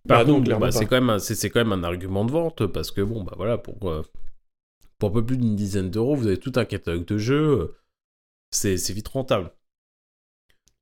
[0.07, 3.01] Par bah bah, c'est quand même c'est quand même un argument de vente parce que
[3.01, 4.05] bon bah voilà pour
[5.03, 7.75] pour un peu plus d'une dizaine d'euros, vous avez tout un catalogue de jeux.
[8.53, 9.51] C'est vite rentable.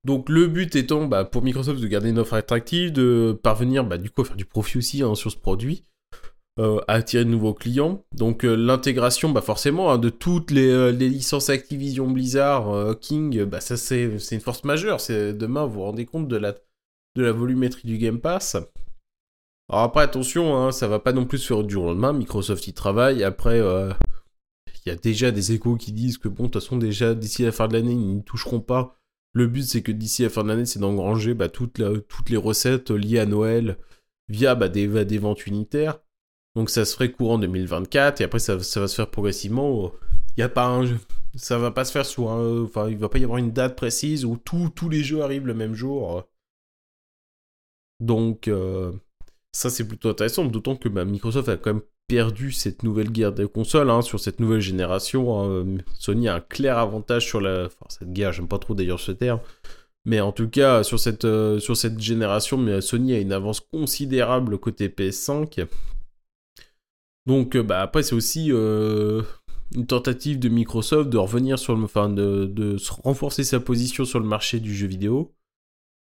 [0.05, 3.97] Donc le but étant bah, pour Microsoft de garder une offre attractive, de parvenir bah,
[3.97, 5.85] du coup à faire du profit aussi hein, sur ce produit,
[6.59, 8.05] euh, à attirer de nouveaux clients.
[8.15, 13.63] Donc euh, l'intégration bah, forcément hein, de toutes euh, les, licences Activision Blizzard, King, bah,
[13.63, 14.99] ça c'est une force majeure.
[15.09, 18.57] Demain vous vous rendez compte de la, de la volumétrie du Game Pass.
[19.71, 22.13] Alors après attention, hein, ça va pas non plus se faire du lendemain.
[22.13, 23.25] Microsoft y travaille.
[23.25, 23.63] Après
[24.85, 27.43] il y a déjà des échos qui disent que bon de toute façon déjà d'ici
[27.43, 29.01] la fin de l'année ils n'y toucheront pas
[29.33, 32.91] le but, c'est que d'ici la fin de l'année, c'est d'engranger bah, toutes, les recettes
[32.91, 33.77] liées à Noël
[34.29, 36.01] via bah, des, ventes unitaires.
[36.57, 39.93] Donc ça se ferait courant 2024 et après ça, va se faire progressivement.
[40.37, 40.85] Il y a pas un
[41.37, 43.77] ça va pas se faire sous un, enfin il va pas y avoir une date
[43.77, 46.25] précise où tous les jeux arrivent le même jour.
[48.01, 48.93] Donc euh,
[49.53, 53.33] ça c'est plutôt intéressant, d'autant que bah, Microsoft a quand même perdu cette nouvelle guerre
[53.33, 55.41] des consoles, hein, sur cette nouvelle génération.
[55.41, 55.79] Hein.
[55.97, 57.67] Sony a un clair avantage sur la...
[57.67, 59.39] Enfin, cette guerre, j'aime pas trop d'ailleurs ce terme.
[60.05, 64.59] Mais en tout cas, sur cette, euh, sur cette génération, Sony a une avance considérable
[64.59, 65.67] côté PS5.
[67.27, 69.23] Donc, euh, bah, après, c'est aussi euh,
[69.77, 71.85] une tentative de Microsoft de revenir sur le.
[71.85, 75.33] Enfin, de, de renforcer sa position sur le marché du jeu vidéo.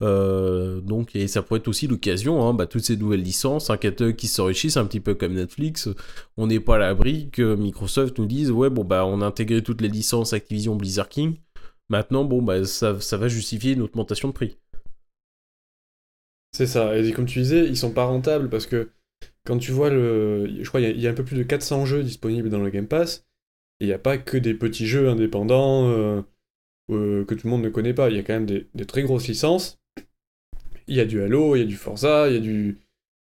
[0.01, 3.77] Euh, donc, et ça pourrait être aussi l'occasion, hein, bah, toutes ces nouvelles licences, un
[3.77, 5.89] catalogue qui s'enrichissent un petit peu comme Netflix.
[6.37, 9.61] On n'est pas à l'abri que Microsoft nous dise ouais bon bah on a intégré
[9.61, 11.35] toutes les licences Activision Blizzard King.
[11.89, 14.57] Maintenant bon bah ça, va justifier une augmentation de prix.
[16.53, 16.97] C'est ça.
[16.97, 18.89] Et comme tu disais, ils sont pas rentables parce que
[19.45, 22.03] quand tu vois le, je crois il y, a un peu plus de 400 jeux
[22.03, 23.25] disponibles dans le Game Pass.
[23.81, 26.21] Il n'y a pas que des petits jeux indépendants euh,
[26.91, 28.09] euh, que tout le monde ne connaît pas.
[28.09, 29.78] Il y a quand même des très grosses licences
[30.89, 32.79] il y a du Halo, il y a du Forza, il y a du,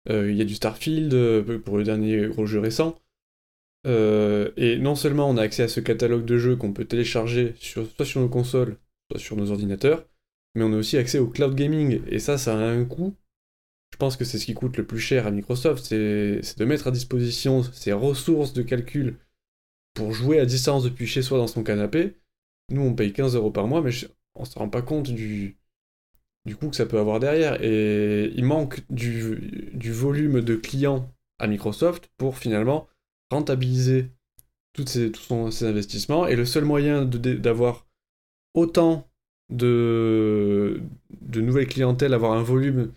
[0.09, 2.97] euh, Starfield euh, pour le dernier gros jeu récent.
[3.85, 7.55] Euh, et non seulement on a accès à ce catalogue de jeux qu'on peut télécharger
[7.59, 8.77] soit sur nos consoles,
[9.11, 10.05] soit sur nos ordinateurs,
[10.55, 12.01] mais on a aussi accès au cloud gaming.
[12.07, 13.15] Et ça, ça a un coût.
[13.91, 16.87] Je pense que c'est ce qui coûte le plus cher à Microsoft, c'est de mettre
[16.87, 19.15] à disposition ces ressources de calcul
[19.93, 22.13] pour jouer à distance depuis chez soi dans son canapé.
[22.69, 23.91] Nous, on paye 15 euros par mois, mais
[24.35, 25.57] on se rend pas compte du,
[26.47, 27.61] du coup que ça peut avoir derrière.
[27.61, 32.87] Et il manque du, volume de clients à Microsoft pour finalement
[33.29, 34.09] rentabiliser
[34.73, 36.25] tous ces investissements.
[36.25, 37.85] Et le seul moyen d'avoir
[38.55, 39.07] autant
[39.49, 40.81] de,
[41.35, 42.91] nouvelles clientèles, avoir un volume,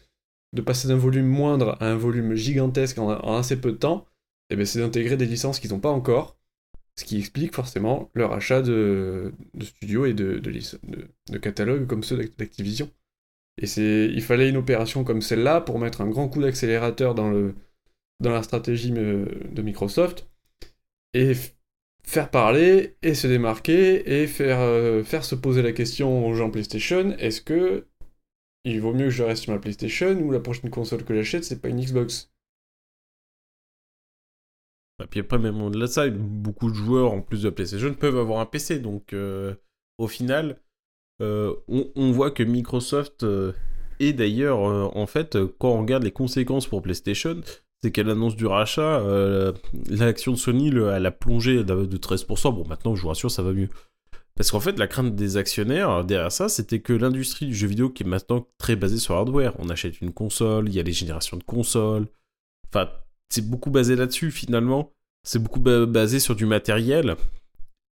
[0.54, 4.06] de passer d'un volume moindre à un volume gigantesque en, assez peu de temps,
[4.50, 6.36] eh bien c'est d'intégrer des licences qu'ils n'ont pas encore.
[6.96, 10.40] Ce qui explique forcément leur achat de, studios et de
[11.40, 12.90] catalogues comme ceux d'Activision.
[13.61, 17.31] Et c'est, il fallait une opération comme celle-là pour mettre un grand coup d'accélérateur dans,
[17.31, 17.55] le,
[18.18, 20.29] dans la stratégie euh, de Microsoft
[21.14, 21.33] et
[22.03, 26.51] faire parler et se démarquer et faire, euh, faire se poser la question aux gens
[26.51, 27.87] PlayStation est-ce que
[28.64, 31.44] il vaut mieux que je reste sur ma PlayStation ou la prochaine console que j'achète
[31.44, 32.31] c'est pas une Xbox?
[35.03, 38.18] Et puis après, même au-delà de ça, beaucoup de joueurs, en plus de PlayStation, peuvent
[38.18, 38.79] avoir un PC.
[38.81, 39.55] Donc, euh,
[39.99, 40.61] au final,
[41.20, 43.52] euh, on, voit que Microsoft euh,
[43.98, 47.40] et d'ailleurs, euh, en fait, quand on regarde les conséquences pour PlayStation,
[47.83, 49.02] c'est qu'elle annonce du rachat,
[49.88, 52.54] l'action de Sony, elle a plongé de 13%.
[52.54, 53.70] Bon, maintenant, je vous rassure, ça va mieux.
[54.35, 57.88] Parce qu'en fait, la crainte des actionnaires derrière ça, c'était que l'industrie du jeu vidéo,
[57.88, 60.92] qui est maintenant très basée sur hardware, on achète une console, il y a les
[60.92, 62.06] générations de consoles,
[62.68, 62.90] enfin,
[63.30, 64.92] c'est beaucoup basé là-dessus finalement.
[65.22, 67.16] C'est beaucoup basé sur du matériel.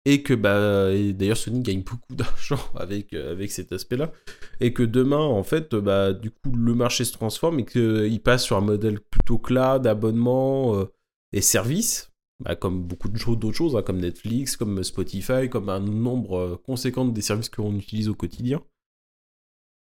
[0.08, 4.12] Et que bah d'ailleurs Sony gagne beaucoup d'argent avec avec cet aspect-là
[4.60, 8.44] et que demain en fait bah du coup le marché se transforme et qu'il passe
[8.44, 10.88] sur un modèle plutôt cloud, abonnement
[11.34, 16.38] et service bah, comme beaucoup d'autres choses, hein, comme Netflix, comme Spotify, comme un nombre
[16.38, 18.64] euh, conséquent des services que l'on utilise au quotidien.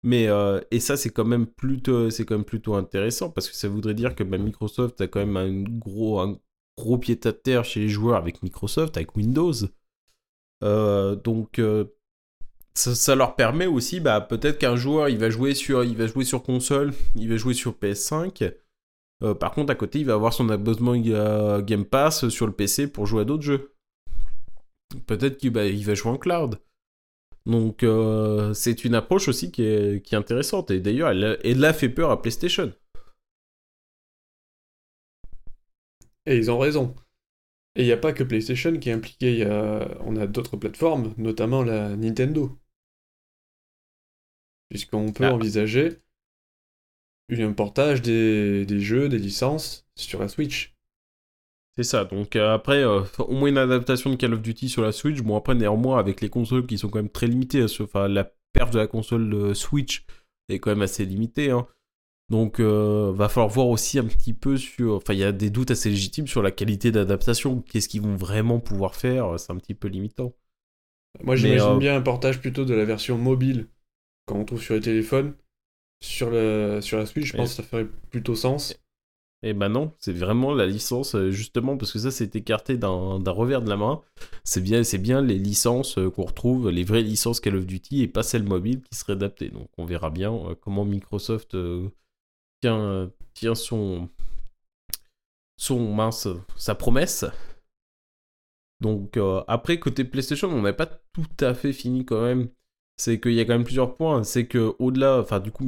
[0.02, 3.54] Mais euh, et ça c'est quand même plutôt c'est quand même plutôt intéressant parce que
[3.54, 6.38] ça voudrait dire que bah, Microsoft a quand même un gros un
[6.78, 9.52] gros pied à terre chez les joueurs avec Microsoft avec Windows.
[10.62, 11.60] Euh, donc
[12.74, 16.24] ça, leur permet aussi bah, peut-être qu'un joueur il va jouer sur il va jouer
[16.24, 18.52] sur console, il va jouer sur PS5
[19.22, 20.96] euh, par contre, à côté, il va avoir son abonnement
[21.60, 23.74] Game Pass sur le PC pour jouer à d'autres jeux.
[25.06, 26.58] Peut-être qu'il va, jouer en cloud.
[27.46, 30.70] Donc, euh, c'est une approche aussi qui est, intéressante.
[30.70, 32.72] Et d'ailleurs, elle, a fait peur à PlayStation.
[36.26, 36.94] Et ils ont raison.
[37.80, 39.46] Et il n'y a pas que PlayStation qui est impliqué.
[40.04, 42.58] On a d'autres plateformes, notamment la Nintendo.
[44.68, 45.32] Puisqu'on peut ah.
[45.32, 46.02] envisager
[47.38, 50.74] un portage des, des, jeux, des licences sur la Switch.
[51.74, 54.82] C'est ça, donc euh, après, euh, au moins une adaptation de Call of Duty sur
[54.82, 55.22] la Switch.
[55.22, 58.74] Bon, après, néanmoins, avec les consoles qui sont quand même très limitées, enfin, la perte
[58.74, 60.04] de la console de Switch
[60.50, 61.50] est quand même assez limitée.
[61.50, 61.66] Hein.
[62.30, 64.94] Donc, euh, va falloir voir aussi un petit peu sur.
[64.94, 67.60] Enfin, il y a des doutes assez légitimes sur la qualité d'adaptation.
[67.62, 69.38] Qu'est-ce qu'ils vont vraiment pouvoir faire?
[69.38, 70.32] C'est un petit peu limitant.
[71.24, 73.66] Moi, j'imagine bien un portage plutôt de la version mobile,
[74.26, 75.34] quand on trouve sur les téléphones,
[76.00, 78.74] sur, le, sur la Switch, je pense que ça ferait plutôt sens.
[79.42, 83.18] Et ben non, c'est vraiment la licence, euh, justement, parce que ça, c'est écarté d'un
[83.32, 84.02] revers de la main.
[84.44, 88.08] C'est bien, bien les licences euh, qu'on retrouve, les vraies licences Call of Duty, et
[88.08, 89.48] pas celles mobiles qui seraient adaptées.
[89.48, 91.56] Donc on verra bien euh, comment Microsoft
[92.60, 94.08] tient, tient son,
[95.56, 97.24] son mince, sa promesse.
[98.80, 102.48] Donc après, côté PlayStation, on n'a pas tout à fait fini quand même
[103.00, 104.22] c'est qu'il y a quand même plusieurs points.
[104.24, 105.64] C'est que au-delà, enfin du coup,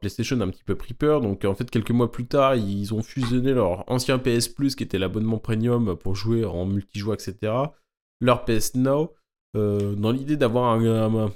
[0.00, 1.20] PlayStation a un petit peu pris peur.
[1.20, 4.84] Donc en fait, quelques mois plus tard, ils ont fusionné leur ancien PS Plus, qui
[4.84, 7.52] était l'abonnement premium pour jouer en multijoueur, etc.
[8.20, 9.12] Leur PS Now,
[9.56, 11.32] euh, dans l'idée d'avoir un,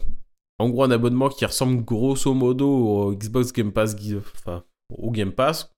[0.59, 3.97] en gros un abonnement qui ressemble grosso modo au Xbox Game Pass,
[4.37, 5.75] enfin au Game Pass.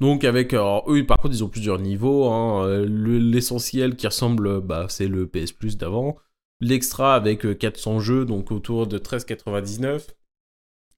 [0.00, 2.26] Donc avec, alors eux par contre ils ont plusieurs niveaux.
[2.30, 2.84] Hein.
[2.86, 6.16] L'essentiel qui ressemble, bah, c'est le PS Plus d'avant
[6.60, 10.08] l'extra avec 400 euh, jeux, donc autour de 13,99.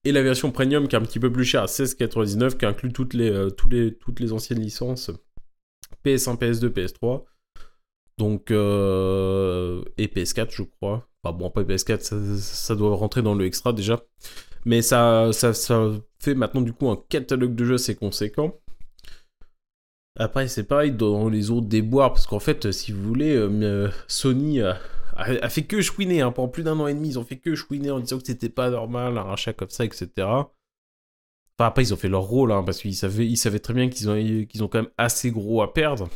[0.05, 2.93] Et la version premium qui est un petit peu plus chère à 16,99, qui inclut
[2.93, 5.11] toutes les, euh, les, toutes les anciennes licences
[6.05, 7.25] PS1, PS2, PS3.
[8.17, 11.09] Donc, euh, et PS4, je crois.
[11.33, 14.01] Bon, pas PS4, ça, doit rentrer dans le extra déjà.
[14.65, 15.53] Mais ça, ça,
[16.19, 18.55] fait maintenant du coup un catalogue de jeux assez conséquent.
[20.19, 23.41] Après, c'est pareil dans les autres déboires, parce qu'en fait, si vous voulez,
[24.09, 27.39] Sony a, fait que chouiner, hein, pendant plus d'un an et demi, ils ont fait
[27.39, 30.09] que chouiner en disant que c'était pas normal, un rachat comme ça, etc.
[31.59, 34.69] Enfin, après, ils ont fait leur rôle, hein, parce qu'ils savaient, très bien qu'ils ont
[34.69, 36.09] quand même assez gros à perdre.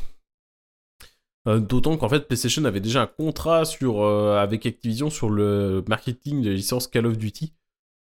[1.49, 5.83] Euh, d'autant qu'en fait, PlayStation avait déjà un contrat sur, euh, avec Activision sur le
[5.89, 7.55] marketing de la licence Call of Duty.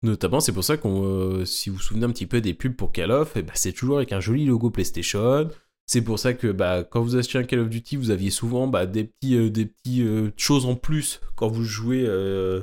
[0.02, 2.74] Notamment, c'est pour ça qu'on, euh, si vous vous souvenez un petit peu des pubs
[2.74, 5.48] pour Call of, ben, c'est toujours avec un joli logo PlayStation.
[5.86, 8.66] C'est pour ça que bah, quand vous achetiez un Call of Duty, vous aviez souvent
[8.66, 10.04] bah, des petits, des petits
[10.36, 12.62] choses en plus quand vous jouez, euh,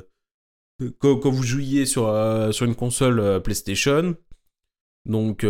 [0.98, 2.04] quand, vous jouiez sur,
[2.52, 4.16] sur une console PlayStation.
[5.06, 5.44] Donc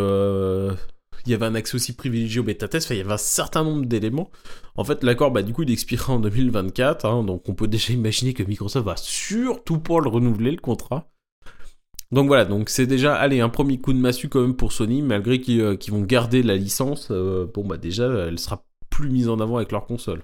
[1.24, 2.90] il y avait un accès aussi privilégié au bêta test.
[2.90, 4.30] il y avait un certain nombre d'éléments.
[4.76, 7.04] En fait, l'accord, bah, du coup, il expirera en 2024.
[7.06, 11.10] Hein, donc on peut déjà imaginer que Microsoft va surtout pas le renouveler le contrat.
[12.12, 15.02] Donc voilà, donc c'est déjà, allez, un premier coup de massue quand même pour Sony,
[15.02, 17.08] malgré qu'ils euh, vont garder la licence.
[17.10, 20.22] Euh, bon bah déjà, elle sera plus mise en avant avec leur console.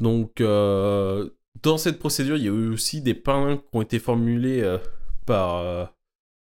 [0.00, 1.30] Donc euh,
[1.62, 4.78] dans cette procédure, il y a eu aussi des pains qui ont été formulés
[5.24, 5.92] par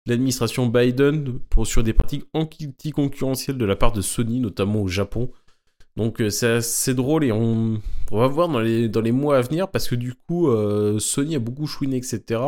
[0.05, 5.31] l'administration Biden pour, sur des pratiques anti-concurrentielles de la part de Sony, notamment au Japon.
[5.95, 7.81] Donc euh, c'est assez drôle et on,
[8.11, 11.35] va voir dans les, dans les mois à venir parce que du coup euh, Sony
[11.35, 12.41] a beaucoup chouiné etc.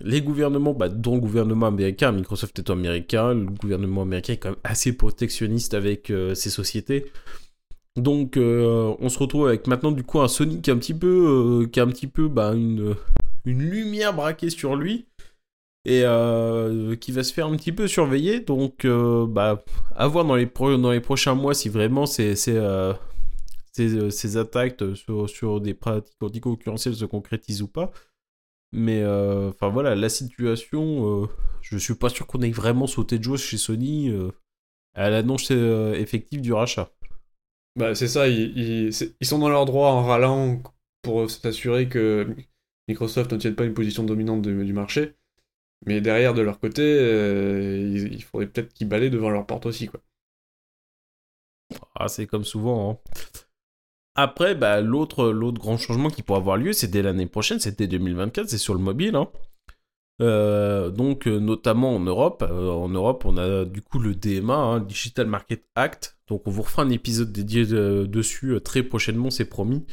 [0.00, 4.50] Les gouvernements, bah, dont le gouvernement américain, Microsoft est américain, le gouvernement américain est quand
[4.50, 7.06] même assez protectionniste avec euh, ses sociétés.
[7.96, 11.68] Donc on se retrouve avec maintenant du coup un Sony qui a un petit peu,
[11.72, 12.94] qui a un petit peu bah, une,
[13.44, 15.07] une lumière braquée sur lui
[15.88, 18.40] et euh, qui va se faire un petit peu surveiller.
[18.40, 19.64] Donc, euh, bah,
[19.96, 20.46] à voir dans les,
[21.00, 22.92] prochains mois si vraiment ces, euh,
[24.36, 24.82] attaques
[25.26, 27.90] sur, des pratiques anticoncurrentielles se concrétisent ou pas.
[28.72, 31.26] Mais, enfin voilà, la situation,
[31.62, 34.12] je suis pas sûr qu'on ait vraiment sauté de joie chez Sony
[34.94, 36.90] à l'annonce effective du rachat.
[37.76, 40.62] Bah, c'est ça, ils, ils, sont dans leur droit en râlant
[41.00, 42.36] pour s'assurer que
[42.88, 45.14] Microsoft ne tienne pas une position dominante du marché.
[45.86, 49.86] Mais derrière, de leur côté, euh, il, faudrait peut-être qu'ils balaient devant leur porte aussi,
[49.86, 50.00] quoi.
[51.94, 52.90] Ah, c'est comme souvent.
[52.90, 52.98] Hein.
[54.14, 57.86] Après, bah, l'autre, l'autre grand changement qui pourrait avoir lieu, c'est dès l'année prochaine, c'était
[57.86, 59.14] 2024, c'est sur le mobile.
[59.14, 59.28] Hein.
[60.20, 62.42] Euh, donc, euh, notamment en Europe.
[62.42, 66.18] en Europe, on a du coup le DMA, hein, Digital Market Act.
[66.26, 69.86] Donc, on vous refera un épisode dédié dessus très prochainement, c'est promis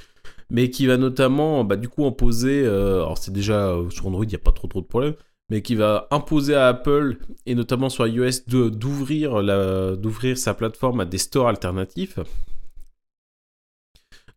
[0.52, 4.36] mais qui va notamment, bah, du coup, imposer, alors c'est déjà sur Android, il n'y
[4.36, 5.16] a pas trop trop de problèmes,
[5.50, 11.18] mais qui va imposer à Apple, et notamment sur iOS, d'ouvrir sa plateforme à des
[11.18, 12.20] stores alternatifs.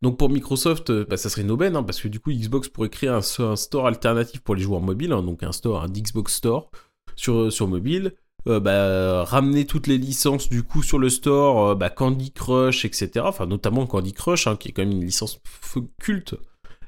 [0.00, 2.88] Donc pour Microsoft, bah, ça serait une aubaine, hein, parce que du coup Xbox pourrait
[2.88, 6.70] créer un, store alternatif pour les joueurs mobiles, hein, donc un store, un Xbox Store
[7.16, 8.14] sur, sur mobile,
[8.46, 12.84] euh, bah, ramener toutes les licences du coup sur le store, euh, bah, Candy Crush,
[12.84, 13.24] etc.
[13.24, 15.40] Enfin notamment Candy Crush, hein, qui est quand même une licence
[16.00, 16.36] culte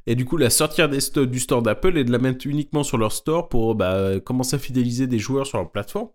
[0.07, 2.99] et du coup la sortir des du store d'Apple et de la mettre uniquement sur
[2.99, 6.09] leur store pour bah, commencer à fidéliser des joueurs sur leur plateforme.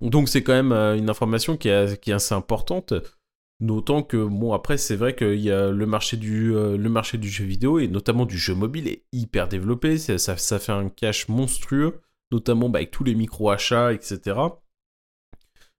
[0.00, 2.94] Donc c'est quand même euh, une information qui est, assez importante.
[3.60, 5.16] D'autant que, bon, après, c'est vrai
[5.50, 8.86] a le marché, du, euh, le marché du jeu vidéo et notamment du jeu mobile
[8.86, 9.98] est hyper développé.
[9.98, 14.36] Ça, fait un cash monstrueux, notamment bah, avec tous les micro-achats, etc.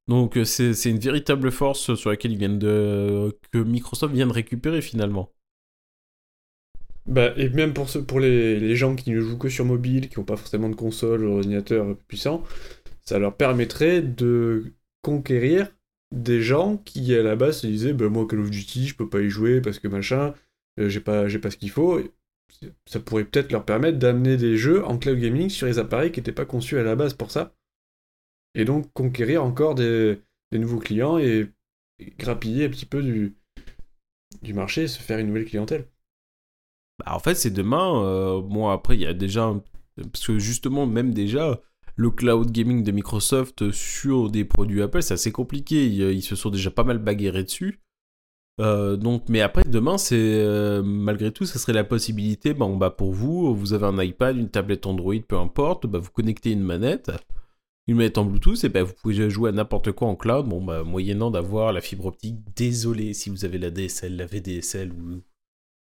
[0.07, 4.81] Donc euh, c'est une véritable force sur laquelle ils viennent que Microsoft vient de récupérer
[4.81, 5.31] finalement.
[7.09, 10.25] Bah, et même pour, pour les, gens qui ne jouent que sur mobile, qui n'ont
[10.25, 12.43] pas forcément de console ou d'ordinateur puissant,
[13.01, 15.75] ça leur permettrait de conquérir
[16.11, 19.09] des gens qui à la base se disaient bah, moi Call of Duty je peux
[19.09, 20.33] pas y jouer parce que machin
[20.79, 21.99] euh, j'ai pas pas ce qu'il faut.
[22.85, 26.19] Ça pourrait peut-être leur permettre d'amener des jeux en cloud gaming sur les appareils qui
[26.19, 27.55] n'étaient pas conçus à la base pour ça.
[28.55, 30.19] Et donc conquérir encore des,
[30.51, 31.49] nouveaux clients et,
[32.19, 33.35] grappiller un petit peu du,
[34.41, 35.87] du marché et se faire une nouvelle clientèle
[36.99, 38.03] bah, en fait, c'est demain.
[38.03, 39.53] Euh, bon, après, il y a déjà.
[39.95, 41.59] Parce que justement, même déjà,
[41.95, 45.85] le cloud gaming de Microsoft sur des produits Apple, c'est assez compliqué.
[45.85, 47.81] Ils, se sont déjà pas mal bagarrés dessus.
[48.62, 48.97] Euh,
[49.29, 52.53] mais après, demain, c'est euh, malgré tout, ça serait la possibilité.
[52.53, 55.88] Bah, pour vous, vous avez un iPad, une tablette Android, peu importe.
[55.88, 57.12] Bah, vous connectez une manette,
[57.88, 60.47] une manette en Bluetooth, et bah, vous pouvez jouer à n'importe quoi en cloud.
[60.47, 62.38] Bon, bah, moyennant d'avoir la fibre optique.
[62.55, 65.21] Désolé si vous avez la DSL, la VDSL ou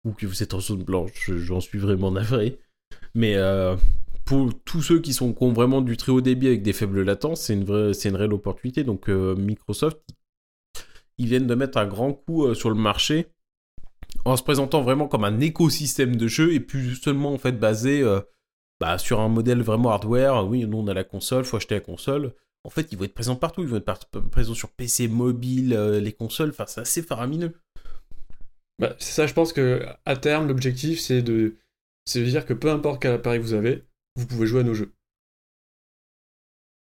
[0.06, 2.60] ou que vous êtes en zone blanche, j'en suis vraiment navré.
[3.16, 3.76] Mais euh,
[4.24, 7.42] pour tous ceux qui, sont, ont vraiment du très haut débit avec des faibles latences,
[7.42, 8.84] c'est une, vraie, une réelle opportunité.
[8.84, 10.00] Donc euh, Microsoft,
[11.18, 13.28] ils viennent de mettre un grand coup euh, sur le marché
[14.24, 18.04] en se présentant vraiment comme un écosystème de jeux et plus seulement en fait basé
[18.80, 20.48] bah, sur un modèle vraiment hardware.
[20.48, 22.34] Oui, nous on a la console, faut acheter la console.
[22.64, 23.62] En fait, ils vont être présents partout.
[23.62, 26.50] Ils vont être présents sur PC, mobile, les consoles.
[26.50, 27.54] Enfin, c'est assez faramineux.
[28.80, 31.56] Bah, c'est ça, je pense que à terme, l'objectif, c'est de,
[32.06, 33.86] c'est de dire que peu importe quel appareil vous avez,
[34.16, 34.94] vous pouvez jouer à nos jeux.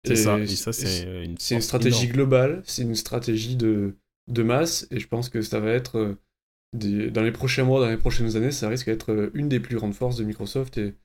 [0.05, 3.95] C'est ça, et ça, c'est une, une stratégie globale, c'est une stratégie de,
[4.27, 7.89] de masse, et je pense que ça va être, euh, dans les prochains mois, dans
[7.89, 10.95] les prochaines années, ça risque d'être euh, une des plus grandes forces de Microsoft et,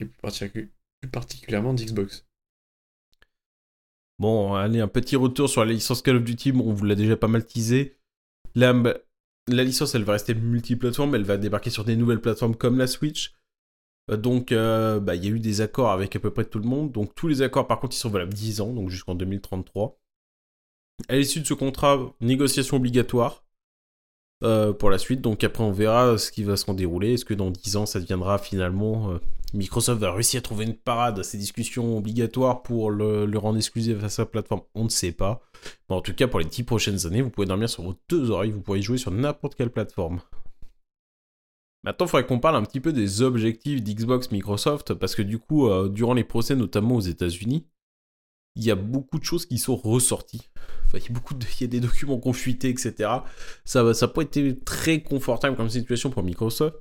[0.00, 0.72] et plus,
[1.10, 2.26] particulièrement d'Xbox.
[4.18, 7.16] Bon, allez, un petit retour sur la licence Call of Duty, on vous l'a déjà
[7.16, 7.96] pas mal teasé.
[8.54, 8.74] Là,
[9.54, 12.86] la licence, elle va rester multiplateforme, elle va débarquer sur des nouvelles plateformes comme la
[12.86, 13.34] Switch.
[14.10, 16.58] Euh, donc, euh, bah, il y a eu des accords avec à peu près tout
[16.58, 16.92] le monde.
[16.92, 19.98] Donc, tous les accords, par contre, ils sont valables 10 ans, donc jusqu'en 2033.
[21.08, 23.44] À l'issue de ce contrat, négociation obligatoire
[24.42, 25.20] euh, pour la suite.
[25.20, 27.14] Donc, après, on verra ce qui va se dérouler.
[27.14, 29.18] Est-ce que dans 10 ans, ça deviendra finalement
[29.52, 34.02] Microsoft va réussir à trouver une parade à ces discussions obligatoires pour le, rendre exclusif
[34.04, 34.62] à sa plateforme?
[34.74, 35.42] On ne sait pas.
[35.88, 38.30] Mais en tout cas, pour les 10 prochaines années, vous pouvez dormir sur vos deux
[38.30, 40.20] oreilles, vous pourrez jouer sur n'importe quelle plateforme.
[41.82, 45.38] Maintenant, il faudrait qu'on parle un petit peu des objectifs d'Xbox Microsoft, parce que du
[45.38, 47.66] coup, euh, durant les procès, notamment aux États-Unis,
[48.56, 50.48] il y a beaucoup de choses qui sont ressorties.
[50.86, 53.10] Enfin, il, y a beaucoup de, il y a des documents confuités, etc.
[53.64, 56.76] Ça, ça n'a pas été très confortable comme situation pour Microsoft.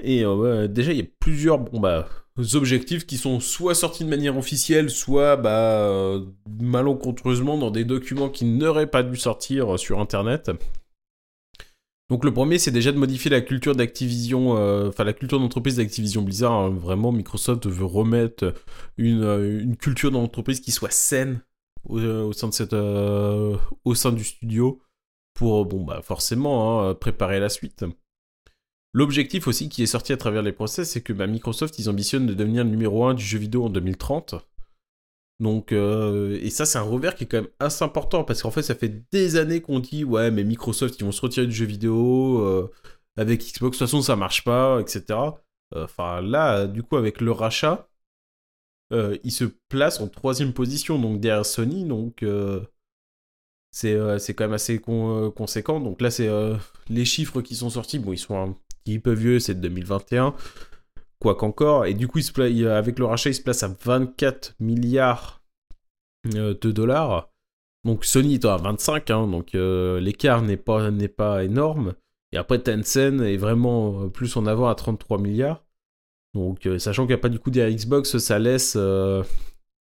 [0.00, 2.08] Et euh, déjà, il y a plusieurs bon, bah,
[2.54, 6.24] objectifs qui sont soit sortis de manière officielle, soit bah, euh,
[6.60, 10.50] malencontreusement dans des documents qui n'auraient pas dû sortir sur Internet.
[12.10, 15.76] Donc le premier, c'est déjà de modifier la culture d'Activision, euh, enfin la culture d'entreprise
[15.76, 16.52] d'Activision Blizzard.
[16.52, 16.70] Hein.
[16.70, 18.54] Vraiment, Microsoft veut remettre
[18.98, 19.22] une,
[19.62, 21.40] une culture d'entreprise qui soit saine
[21.88, 22.32] au, au
[23.94, 24.82] sein du studio
[25.34, 27.84] pour, bon bah forcément, hein, préparer la suite.
[28.94, 32.26] L'objectif aussi qui est sorti à travers les procès, c'est que bah, Microsoft, ils ambitionnent
[32.26, 34.34] de devenir le numéro 1 du jeu vidéo en 2030.
[35.40, 38.50] Donc, euh, et ça, c'est un revers qui est quand même assez important parce qu'en
[38.52, 41.52] fait, ça fait des années qu'on dit ouais, mais Microsoft, ils vont se retirer du
[41.54, 42.40] jeu vidéo.
[42.46, 42.70] euh,
[43.16, 45.42] avec Xbox, de toute façon, ça marche pas, etc.
[45.74, 47.88] Euh, Enfin, là, du coup, avec le rachat,
[48.92, 51.84] euh, il se place en troisième position, donc derrière Sony.
[51.84, 52.22] Donc,
[53.70, 55.80] c'est quand même assez con- conséquent.
[55.80, 56.28] Donc là, c'est
[56.88, 57.98] les chiffres qui sont sortis.
[57.98, 60.34] Bon, ils sont un petit peu vieux, c'est de 2021.
[61.22, 61.86] Quoi qu'encore.
[61.86, 65.40] Et du coup, il se avec le rachat, il se place à 24 milliards
[66.34, 67.30] euh, de dollars.
[67.84, 71.94] Donc Sony est à 25, hein, donc euh, l'écart n'est pas, n'est pas énorme.
[72.32, 75.64] Et après, Tencent est vraiment euh, plus en avant à 33 milliards.
[76.34, 78.76] Donc, sachant qu'il n'y a pas du coup derrière Xbox, ça laisse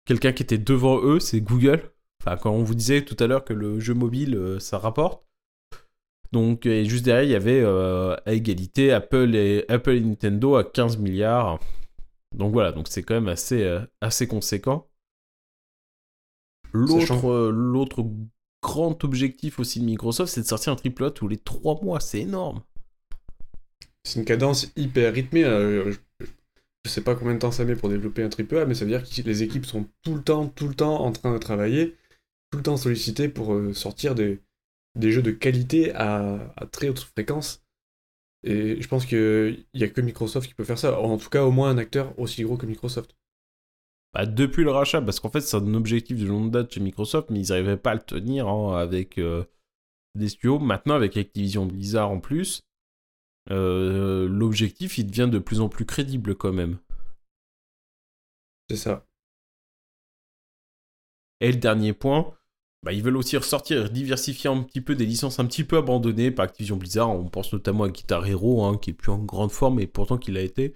[0.07, 1.93] quelqu'un qui était devant eux, c'est Google.
[2.21, 5.23] Enfin, quand on vous disait tout à l'heure que le jeu mobile, ça rapporte.
[6.33, 10.57] Donc, et juste derrière, il y avait euh, à égalité Apple et, Apple et Nintendo
[10.57, 11.59] à 15 milliards.
[12.37, 14.89] Donc voilà, donc c'est quand même assez, euh, assez conséquent.
[16.73, 18.07] L'autre, euh, l'autre
[18.63, 21.99] grand objectif aussi de Microsoft, c'est de sortir un triple A tous les 3 mois.
[21.99, 22.63] C'est énorme.
[24.05, 25.43] C'est une cadence hyper rythmée.
[25.43, 25.97] je,
[26.85, 28.85] je sais pas combien de temps ça met pour développer un triple A, mais ça
[28.85, 31.39] veut dire que les équipes sont tout le temps, tout le temps en train de
[31.39, 31.97] travailler,
[32.51, 34.41] tout le temps sollicitées pour sortir des,
[34.95, 37.63] des jeux de qualité à, à très haute fréquence.
[38.43, 40.99] Et je pense qu'il n'y a que Microsoft qui peut faire ça.
[40.99, 43.15] En tout cas, au moins un acteur aussi gros que Microsoft.
[44.13, 47.31] Bah, depuis le rachat, parce qu'en fait, c'est un objectif de longue date chez Microsoft,
[47.31, 49.45] mais ils n'arrivaient pas à le tenir hein, avec euh,
[50.15, 50.59] des studios.
[50.59, 52.63] Maintenant, avec Activision Blizzard en plus,
[53.51, 56.79] euh, l'objectif, il devient de plus en plus crédible quand même.
[58.69, 59.07] C'est ça.
[61.41, 62.37] Et le dernier point,
[62.83, 66.31] bah, ils veulent aussi ressortir, diversifier un petit peu des licences un petit peu abandonnées
[66.31, 67.11] par Activision Blizzard.
[67.11, 70.17] On pense notamment à Guitar Hero, hein, qui est plus en grande forme, et pourtant
[70.17, 70.75] qu'il a été.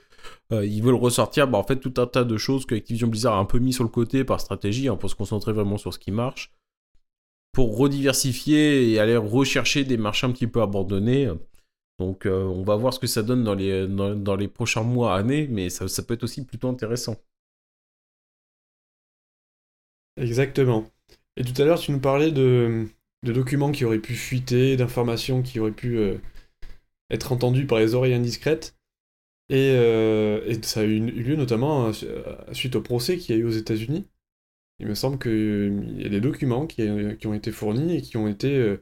[0.53, 3.35] Euh, ils veulent ressortir bah, en fait tout un tas de choses que Activision Blizzard
[3.35, 5.95] a un peu mis sur le côté par stratégie, hein, pour se concentrer vraiment sur
[5.95, 6.53] ce qui marche,
[7.53, 11.31] pour rediversifier et aller rechercher des marchés un petit peu abandonnés.
[11.99, 15.71] Donc euh, on va voir ce que ça donne dans les, prochains mois, années, mais
[15.71, 17.17] ça peut être aussi plutôt intéressant.
[20.17, 20.94] Exactement.
[21.37, 22.87] Et tout à l'heure, tu nous parlais de,
[23.23, 26.19] documents qui auraient pu fuiter, d'informations qui auraient pu euh,
[27.11, 28.77] être entendues par les oreilles indiscrètes.
[29.49, 33.43] Et, euh, ça a eu, eu lieu notamment euh, suite au procès qu'il y a
[33.43, 34.07] eu aux États-Unis.
[34.81, 38.27] Il me semble qu'il y a des documents qui, ont été fournis et qui ont
[38.27, 38.77] été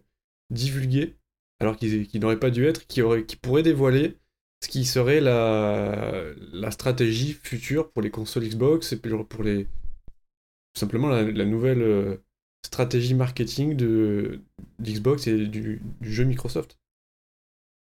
[0.50, 1.16] divulgués,
[1.60, 4.16] alors qu'ils n'auraient pas dû être, qui, qui pourraient dévoiler
[4.62, 11.08] ce qui serait la, stratégie future pour les consoles Xbox et pour, les, tout simplement
[11.08, 12.18] la, nouvelle
[12.64, 14.40] stratégie marketing de
[14.78, 16.78] d'Xbox et du, jeu Microsoft.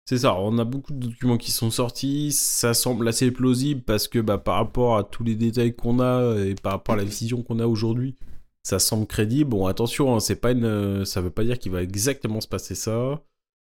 [0.08, 4.08] C'est ça, on a beaucoup de documents qui sont sortis, ça semble assez plausible parce
[4.08, 7.04] que bah, par rapport à tous les détails qu'on a et par rapport à la
[7.04, 8.16] vision qu'on a aujourd'hui,
[8.62, 9.52] ça semble crédible.
[9.52, 12.48] Bon, attention, hein, c'est pas une, euh, ça veut pas dire qu'il va exactement se
[12.48, 13.24] passer ça.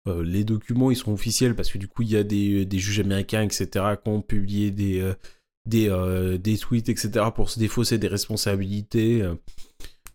[0.08, 3.00] Euh, les documents, ils sont officiels parce que du coup, il y a des, juges
[3.00, 5.14] américains, etc., qui ont publié des,
[5.66, 9.24] des, euh, des tweets, etc., pour se défausser des responsabilités.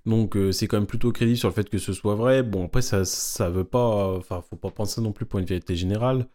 [0.06, 2.42] Donc euh, c'est quand même plutôt crédible sur le fait que ce soit vrai.
[2.42, 5.76] Bon après ça ça veut pas enfin faut pas penser non plus pour une vérité
[5.76, 6.26] générale.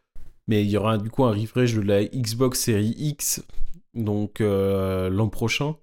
[0.48, 3.44] Mais il y aura du coup un refresh de la Xbox Series X
[3.96, 5.78] donc euh, l'an prochain.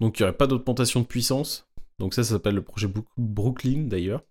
[0.00, 1.68] Donc il n'y aurait pas d'augmentation de puissance.
[1.98, 4.22] Donc ça ça s'appelle le projet Brook- Brooklyn d'ailleurs.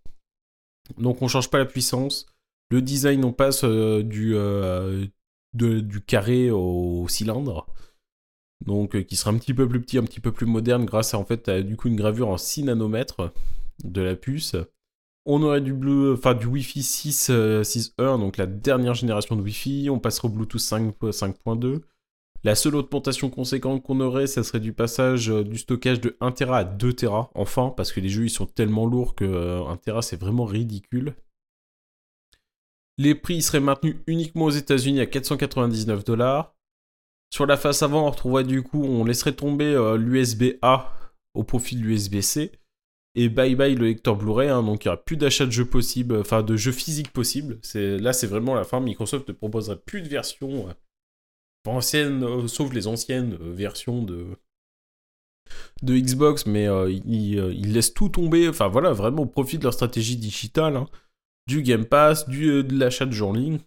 [0.98, 2.28] Donc on change pas la puissance.
[2.72, 4.36] Le design on passe euh, du
[5.54, 7.68] du carré au cylindre
[8.64, 11.14] donc euh, qui sera un petit peu plus petit, un petit peu plus moderne grâce
[11.14, 13.32] à en fait du coup une gravure en 6 nanomètres
[13.84, 14.56] de la puce.
[15.28, 19.42] On aurait du bleu, enfin du Wi-Fi 6 euh, 6.1, donc la dernière génération de
[19.42, 19.90] Wi-Fi.
[19.90, 21.82] On passera au Bluetooth 5 5.2.
[22.44, 26.32] La seule augmentation conséquente qu'on aurait, ça serait du passage euh, du stockage de 1
[26.32, 29.66] Tera à 2 Tera, enfin, parce que les jeux ils sont tellement lourds que euh,
[29.66, 31.16] 1 Tera c'est vraiment ridicule.
[33.00, 36.55] Les prix seraient maintenus uniquement aux États-Unis à 499 dollars.
[37.34, 40.94] Sur la face avant, on retrouverait du coup, on laisserait tomber euh, l'USB-A
[41.34, 42.52] au profit de l'USB-C.
[43.18, 45.70] Et bye bye le lecteur Blu-ray, hein, donc il n'y aura plus d'achat de jeux
[45.70, 47.60] possibles, enfin de jeux physiques possibles.
[47.74, 48.82] Là, c'est vraiment la fin.
[48.82, 50.74] Microsoft ne proposerait plus de versions euh,
[51.66, 54.28] anciennes, euh, sauf les anciennes versions de,
[55.84, 60.18] Xbox, mais ils, ils laissent tout tomber, enfin voilà, vraiment au profit de leur stratégie
[60.18, 60.88] digitale, hein.
[61.48, 63.60] du Game Pass, de l'achat de jeux en ligne.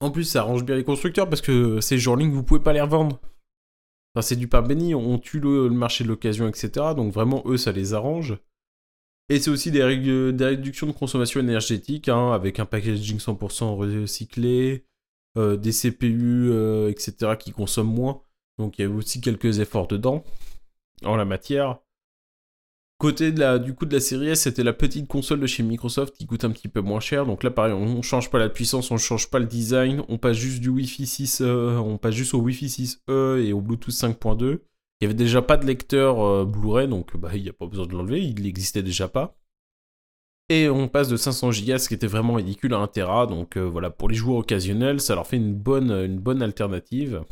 [0.00, 2.80] En plus, ça arrange bien les constructeurs parce que ces ligne, vous pouvez pas les
[2.80, 3.20] revendre.
[4.14, 6.70] Enfin, c'est du pain béni, on tue le, marché de l'occasion, etc.
[6.96, 8.38] Donc vraiment, eux, ça les arrange.
[9.28, 14.86] Et c'est aussi des, réductions de consommation énergétique, hein, avec un packaging 100% recyclé,
[15.36, 18.22] euh, des CPU, euh, etc., qui consomment moins.
[18.58, 20.24] Donc il y a aussi quelques efforts dedans,
[21.04, 21.80] en la matière.
[22.98, 25.62] Côté de la, du coup de la série S, c'était la petite console de chez
[25.62, 27.26] Microsoft qui coûte un petit peu moins cher.
[27.26, 30.36] Donc là, pareil, on change pas la puissance, on change pas le design, on passe
[30.36, 34.58] juste du Wi-Fi 6, on passe juste au Wi-Fi 6E et au Bluetooth 5.2.
[35.00, 37.66] Il y avait déjà pas de lecteur euh, Blu-ray, donc bah, il n'y a pas
[37.66, 39.36] besoin de l'enlever, il n'existait déjà pas.
[40.48, 43.26] Et on passe de 500 Go, ce qui était vraiment ridicule, à 1 Tera.
[43.26, 47.22] Donc euh, voilà, pour les joueurs occasionnels, ça leur fait une bonne, une bonne alternative.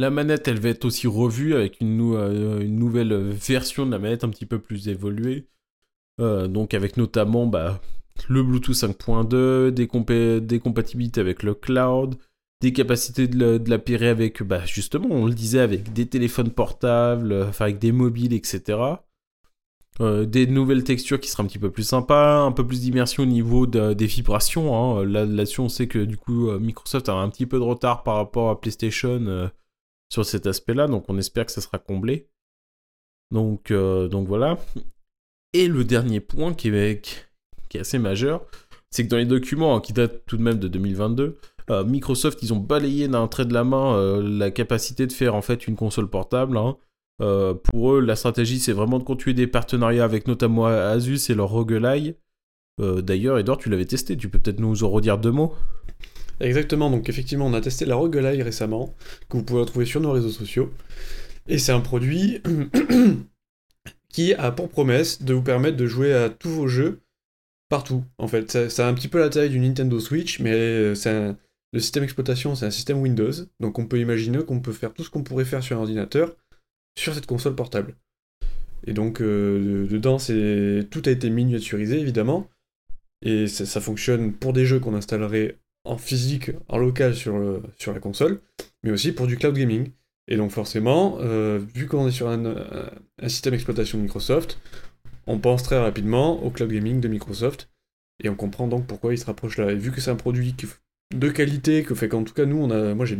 [0.00, 3.98] La manette, elle va être aussi revue avec une, euh, une nouvelle version de la
[3.98, 5.46] manette un petit peu plus évoluée.
[6.18, 7.80] donc avec notamment bah,
[8.28, 12.16] le Bluetooth 5.2, des, compatibilités avec le cloud,
[12.60, 17.48] des capacités de, la, avec, bah, justement, on le disait, avec des téléphones portables, euh,
[17.48, 18.78] enfin avec des mobiles, etc.
[20.00, 23.22] Euh, des nouvelles textures qui seraient un petit peu plus sympas, un peu plus d'immersion
[23.22, 24.98] au niveau des vibrations.
[24.98, 25.04] Hein.
[25.04, 28.16] Là-dessus, on sait que du coup, euh, Microsoft a un petit peu de retard par
[28.16, 29.50] rapport à PlayStation
[30.10, 32.28] sur cet aspect-là, donc on espère que ça sera comblé.
[33.30, 34.58] Donc, donc voilà.
[35.52, 37.28] Et le dernier point qui est,
[37.74, 38.44] assez majeur,
[38.90, 41.38] c'est que dans les documents hein, qui datent tout de même de 2022,
[41.70, 45.34] euh, Microsoft, ils ont balayé d'un trait de la main euh, la capacité de faire
[45.34, 46.56] en fait une console portable.
[46.56, 46.76] Hein.
[47.22, 51.34] Euh, pour eux, la stratégie, c'est vraiment de continuer des partenariats avec notamment Asus et
[51.34, 52.16] leur roguelike.
[52.78, 55.54] D'ailleurs, Edouard, tu l'avais testé, tu peux peut-être nous en redire deux mots?
[56.40, 58.94] Exactement, donc effectivement, on a testé la roguelike récemment,
[59.28, 60.72] que vous pouvez retrouver sur nos réseaux sociaux.
[61.48, 62.40] Et c'est un produit
[64.08, 67.00] qui a pour promesse de vous permettre de jouer à tous vos jeux
[67.68, 68.68] partout, en fait.
[68.68, 71.36] Ça, a un petit peu la taille du Nintendo Switch, mais c'est un
[71.72, 75.04] le système d'exploitation, c'est un système Windows, donc on peut imaginer qu'on peut faire tout
[75.04, 76.36] ce qu'on pourrait faire sur un ordinateur
[76.98, 77.94] sur cette console portable.
[78.86, 82.48] Et donc, euh, dedans, tout a été miniaturisé, évidemment,
[83.22, 85.58] et ça, fonctionne pour des jeux qu'on installerait
[85.90, 88.40] en physique, en local sur, sur la console,
[88.82, 89.90] mais aussi pour du cloud gaming.
[90.28, 94.60] Et donc forcément, euh, vu qu'on est sur un, un système d'exploitation de Microsoft,
[95.26, 97.68] on pense très rapidement au cloud gaming de Microsoft,
[98.22, 99.72] et on comprend donc pourquoi il se rapproche là.
[99.72, 100.54] Et vu que c'est un produit
[101.14, 103.18] de qualité que fait qu'en tout cas nous on a moi j'ai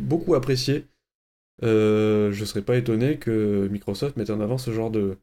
[0.00, 0.86] beaucoup apprécié
[1.62, 5.18] euh, je serais pas étonné que Microsoft mette en avant ce genre de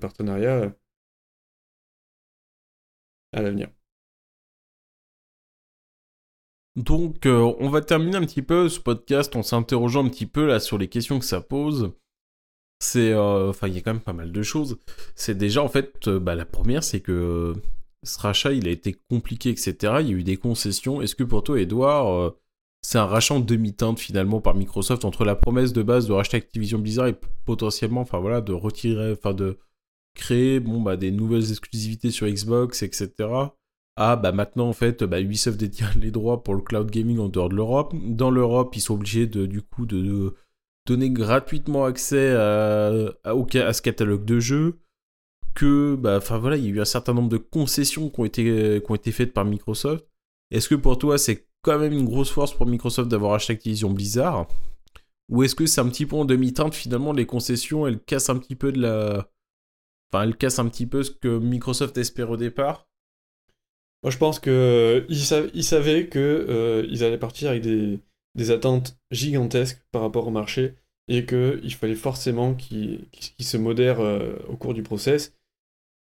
[0.00, 0.72] partenariat
[3.32, 3.68] à l'avenir.
[6.76, 10.46] Donc euh, on va terminer un petit peu ce podcast en s'interrogeant un petit peu
[10.46, 11.92] là sur les questions que ça pose.
[12.80, 14.78] C'est euh, enfin il y a quand même pas mal de choses.
[15.14, 17.54] C'est déjà en fait bah, la première c'est que
[18.06, 19.74] ce rachat, il a été compliqué, etc.
[20.00, 21.02] Il y a eu des concessions.
[21.02, 22.30] Est-ce que pour toi, Edouard, euh,
[22.82, 26.36] c'est un rachat en demi-teinte finalement par Microsoft entre la promesse de base de racheter
[26.36, 29.58] Activision Blizzard et potentiellement, enfin voilà, de retirer, enfin de
[30.14, 33.10] créer, bon bah des nouvelles exclusivités sur Xbox, etc.
[33.96, 37.28] Ah bah maintenant en fait, bah, Ubisoft détient les droits pour le cloud gaming en
[37.28, 37.94] dehors de l'Europe.
[37.94, 40.34] Dans l'Europe, ils sont obligés de du coup de,
[40.86, 44.78] donner gratuitement accès à, ce catalogue de jeux
[45.54, 48.24] que, bah, enfin voilà, il y a eu un certain nombre de concessions qui ont
[48.24, 50.06] été, qui ont été faites par Microsoft.
[50.50, 53.90] Est-ce que pour toi, c'est quand même une grosse force pour Microsoft d'avoir acheté Activision
[53.90, 54.46] Blizzard?
[55.28, 58.38] Ou est-ce que c'est un petit peu en demi-teinte finalement les concessions, elles cassent un
[58.38, 59.28] petit peu de la.
[60.12, 62.86] Enfin, elles cassent un petit peu ce que Microsoft espère au départ?
[64.10, 70.28] Je pense qu'ils ils savaient qu'ils euh, allaient partir avec des, attentes gigantesques par rapport
[70.28, 70.74] au marché
[71.08, 73.06] et qu'il fallait forcément qu'ils
[73.40, 75.34] se modèrent euh, au cours du process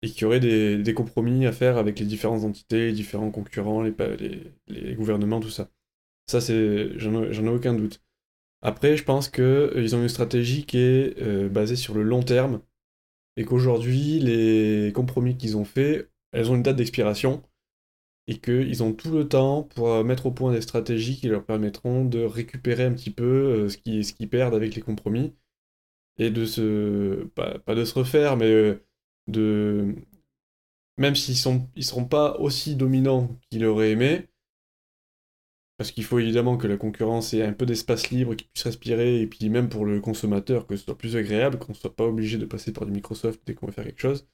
[0.03, 3.83] et qu'il y aurait des, compromis à faire avec les différentes entités, les différents concurrents,
[3.83, 3.95] les,
[4.69, 5.71] les, gouvernements, tout ça.
[6.27, 8.03] Ça, j'en ai, aucun doute.
[8.61, 12.61] Après, je pense qu'ils euh, ont une stratégie qui est basée sur le long terme
[13.37, 17.43] et qu'aujourd'hui, les compromis qu'ils ont faits, elles ont une date d'expiration
[18.27, 21.45] et qu'ils ont tout le temps pour euh, mettre au point des stratégies qui leur
[21.45, 25.35] permettront de récupérer un petit peu ce qu'ils ce perdent avec les compromis
[26.19, 28.79] et de se pas, pas de se refaire mais
[29.29, 29.95] de
[30.99, 34.29] même s'ils sont ils seront pas aussi dominants qu'ils auraient aimé
[35.77, 39.21] parce qu'il faut évidemment que la concurrence ait un peu d'espace libre qui puisse respirer
[39.21, 42.39] et puis même pour le consommateur que ce soit plus agréable qu'on soit pas obligé
[42.39, 44.27] de passer par du Microsoft dès qu'on veut faire quelque chose.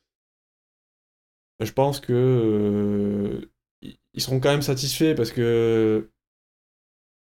[1.61, 3.51] Je pense que euh,
[4.15, 6.11] ils seront quand même satisfaits parce que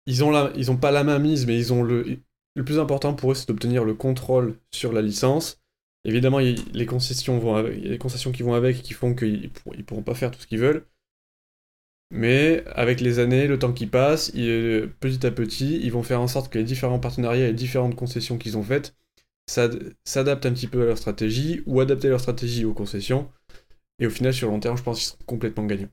[0.06, 2.18] ils ont la, ils ont pas la main mise mais ils ont le
[2.54, 5.60] le plus important pour eux c'est d'obtenir le contrôle sur la licence
[6.04, 9.50] Évidemment, il, les concessions vont y a des concessions qui vont avec qui font qu'ils
[9.66, 10.86] ne pourront pas faire tout ce qu'ils veulent.
[12.10, 16.28] Mais avec les années, le temps qui passe, petit à petit, ils vont faire en
[16.28, 18.96] sorte que les différents partenariats et les différentes concessions qu'ils ont faites
[19.46, 23.30] s'adaptent un petit peu à leur stratégie ou adapter leur stratégie aux concessions.
[24.00, 25.90] Et au final, sur long terme, je pense qu'ils seront complètement gagnants.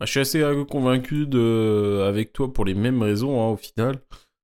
[0.00, 2.04] Bah, je suis assez convaincu de...
[2.06, 4.00] avec toi pour les mêmes raisons, hein, au final.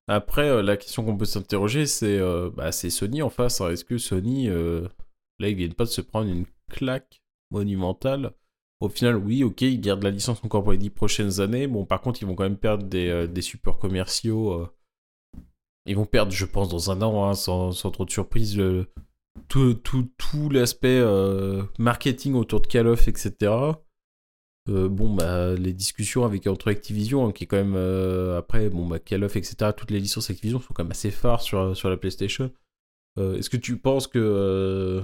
[0.09, 2.21] Après, la question qu'on peut s'interroger, c'est
[2.55, 3.61] bah, Sony en face.
[3.61, 3.71] Hein.
[3.71, 8.33] Est-ce que Sony, là, ils viennent pas de se prendre une claque monumentale?
[8.81, 11.67] Au final, oui, ok, ils gardent la licence encore pour les 10 prochaines années.
[11.69, 14.69] Bon, par contre, ils vont quand même perdre des, des supports commerciaux.
[15.87, 18.61] Ils vont perdre, je pense, dans un an, hein, sans, sans, trop de surprise,
[19.49, 21.03] tout, tout, tout l'aspect
[21.79, 23.53] marketing autour de Call of, etc.
[24.71, 28.71] Euh, bon, bah, les discussions avec entre Activision, hein, qui est quand même euh, après,
[28.71, 31.91] bon, bah, Call etc., toutes les licences Activision sont quand même assez phares sur, sur
[31.91, 32.51] la PlayStation.
[33.19, 35.03] Euh, est-ce que tu penses que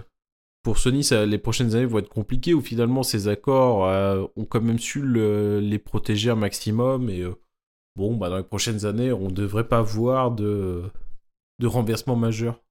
[0.62, 4.60] pour Sony, ça, les prochaines années vont être compliquées ou finalement ces accords ont quand
[4.60, 7.24] même su les protéger un maximum et
[7.96, 10.82] bon, bah, dans les prochaines années, on devrait pas voir de,
[11.60, 12.62] de renversement majeur?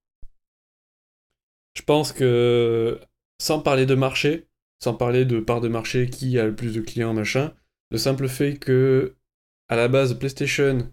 [1.74, 3.00] Je pense que,
[3.40, 4.49] sans parler de marché,
[4.82, 7.52] sans parler de part de marché, qui a le plus de clients, machin.
[7.90, 9.14] Le simple fait que,
[9.68, 10.90] à la base, PlayStation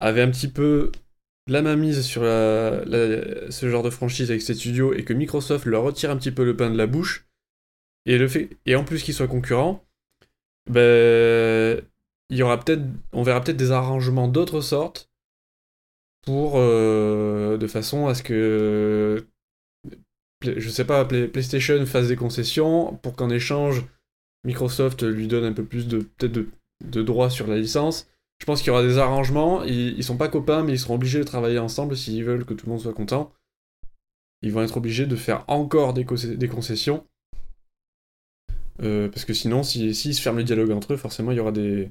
[0.00, 0.92] avait un petit peu
[1.48, 6.10] la mainmise sur ce genre de franchise avec ses studios et que Microsoft leur retire
[6.10, 7.28] un petit peu le pain de la bouche,
[8.06, 9.84] et, le fait, et en plus qu'ils soient concurrents,
[10.70, 11.82] ben,
[12.40, 12.60] aura
[13.12, 15.10] on verra peut-être des arrangements d'autres sortes
[16.22, 19.26] pour, euh, de façon à ce que
[20.56, 23.84] je sais pas, PlayStation fasse des concessions pour qu'en échange,
[24.44, 26.46] Microsoft lui donne un peu plus de peut-être
[26.84, 28.08] de, droits sur la licence.
[28.38, 29.64] Je pense qu'il y aura des arrangements.
[29.64, 32.66] Ils, sont pas copains, mais ils seront obligés de travailler ensemble s'ils veulent que tout
[32.66, 33.32] le monde soit content.
[34.42, 37.04] Ils vont être obligés de faire encore des, concessions.
[38.82, 41.40] Euh, parce que sinon, s'ils si, se ferment le dialogue entre eux, forcément, il y
[41.40, 41.90] aura des.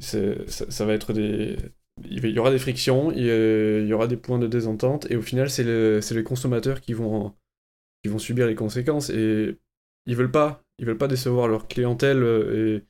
[0.00, 1.56] ça, va être des,
[2.02, 5.50] il y aura des frictions, il y aura des points de désentente, et au final,
[5.50, 7.34] c'est les consommateurs qui vont,
[8.04, 9.58] qui vont subir les conséquences, et
[10.04, 12.84] ils veulent pas, ils veulent pas décevoir leur clientèle, et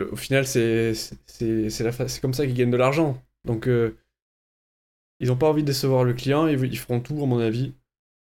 [0.00, 0.94] au final, c'est
[2.22, 3.20] comme ça qu'ils gagnent de l'argent.
[3.44, 3.98] Donc, euh,
[5.18, 7.74] ils n'ont pas envie de décevoir le client, et ils feront tout, à mon avis,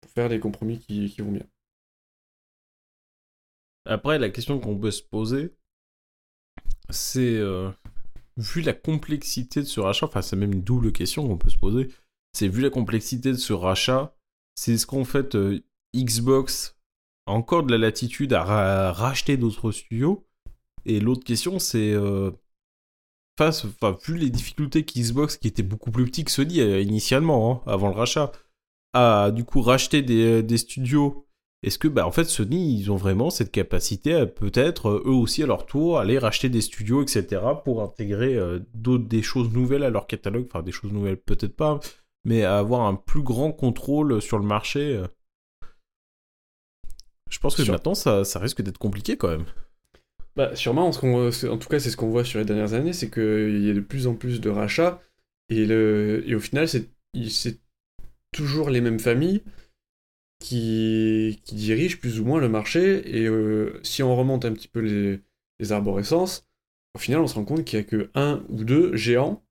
[0.01, 1.47] pour faire des compromis qui, qui vont bien.
[3.85, 5.55] Après, la question qu'on peut se poser,
[6.89, 7.71] c'est euh,
[8.39, 11.59] vu la complexité de ce rachat, enfin c'est même une double question qu'on peut se
[11.59, 11.93] poser,
[12.33, 14.16] c'est vu la complexité de ce rachat,
[14.57, 15.61] c'est ce qu'en fait euh,
[15.95, 16.73] Xbox.
[17.29, 20.25] A encore de la latitude à racheter d'autres studios.
[20.85, 22.31] Et l'autre question c'est euh,
[23.37, 23.67] face,
[24.05, 27.89] vu les difficultés qu'Xbox, qui était beaucoup plus petit que Sony euh, initialement, hein, avant
[27.89, 28.31] le rachat,
[28.93, 31.25] a du coup racheté des, studios
[31.63, 35.43] est-ce que, bah, en fait, Sony, ils ont vraiment cette capacité à peut-être, eux aussi,
[35.43, 38.39] à leur tour, aller racheter des studios, etc., pour intégrer
[38.75, 41.81] d'autres, des choses nouvelles à leur catalogue, enfin, des choses nouvelles, peut-être pas,
[42.27, 45.07] mais à avoir un plus grand contrôle sur le marché euh.
[47.31, 49.47] Je pense que maintenant, ça, ça risque d'être compliqué quand même.
[50.35, 53.11] Bah, sûrement, en, en tout cas, c'est ce qu'on voit sur les dernières années, c'est
[53.11, 55.01] qu'il y a de plus en plus de rachats,
[55.49, 56.91] et, le, et au final, c'est
[58.33, 59.43] toujours les mêmes familles
[60.41, 63.17] qui, qui dirige plus ou moins le marché.
[63.17, 65.21] Et euh, si on remonte un petit peu les,
[65.59, 66.47] les arborescences,
[66.95, 69.46] au final, on se rend compte qu'il n'y a que un ou deux géants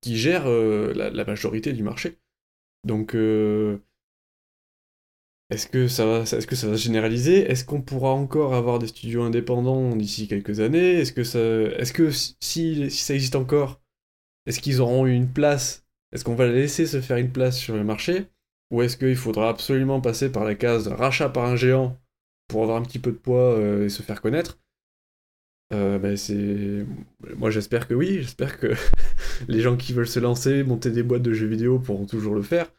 [0.00, 2.18] qui gèrent euh, la, majorité du marché.
[2.86, 3.78] Donc, euh,
[5.50, 7.50] est-ce que, ça va, se généraliser?
[7.50, 10.92] Est-ce qu'on pourra encore avoir des studios indépendants d'ici quelques années?
[11.00, 11.12] Est-ce
[11.92, 13.80] que, si, ça existe encore,
[14.46, 15.84] est-ce qu'ils auront une place?
[16.12, 18.26] Est-ce qu'on va laisser se faire une place sur le marché?
[18.70, 21.98] Ou est-ce qu'il faudra absolument passer par la case rachat par un géant
[22.46, 24.58] pour avoir un petit peu de poids euh, et se faire connaître?
[25.72, 26.84] Euh, ben c'est...
[27.36, 28.68] Moi j'espère que oui, j'espère que
[29.48, 32.42] les gens qui veulent se lancer, monter des boîtes de jeux vidéo pourront toujours le
[32.42, 32.72] faire,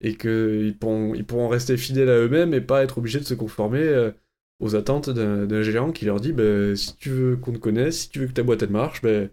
[0.00, 3.34] et qu'ils pourront, ils pourront rester fidèles à eux-mêmes et pas être obligés de se
[3.34, 4.12] conformer euh,
[4.60, 8.10] aux attentes d'un, géant qui leur dit ben, si tu veux qu'on te connaisse, si
[8.10, 9.30] tu veux que ta boîte elle marche, ben,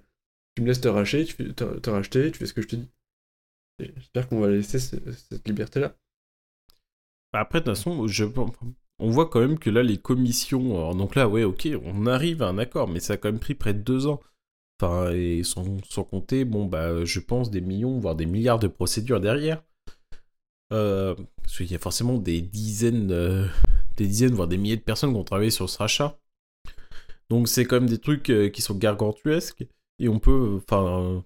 [0.56, 2.90] tu me laisses te racheter, tu, te racheter, tu fais ce que je te dis.
[3.80, 5.96] J'espère qu'on va laisser cette liberté-là.
[7.34, 8.26] Bah, après, de toute façon, je...
[9.00, 10.94] on voit quand même que là, les commissions.
[10.94, 13.56] donc là, ouais, ok, on arrive à un accord, mais ça a quand même pris
[13.56, 14.22] près de deux ans.
[14.82, 19.22] Enfin, et sans, compter, bon, bah, je pense des millions, voire des milliards de procédures
[19.22, 19.64] derrière.
[20.74, 23.48] Euh, parce qu'il y a forcément des dizaines, euh,
[23.98, 26.20] des dizaines, voire des milliers de personnes qui ont travaillé sur ce rachat.
[27.30, 29.66] Donc c'est quand même des trucs euh, qui sont gargantuesques.
[30.00, 31.24] Et on peut, enfin,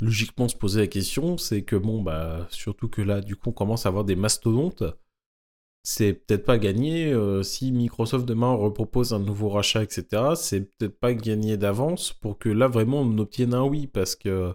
[0.00, 3.52] logiquement se poser la question, c'est que bon, bah, surtout que là, du coup, on
[3.52, 4.82] commence à avoir des mastodontes.
[5.84, 7.12] C'est peut-être pas gagné.
[7.12, 12.38] Euh, si Microsoft demain repropose un nouveau rachat, etc., c'est peut-être pas gagné d'avance pour
[12.38, 13.86] que là, vraiment, on obtienne un oui.
[13.86, 14.54] Parce que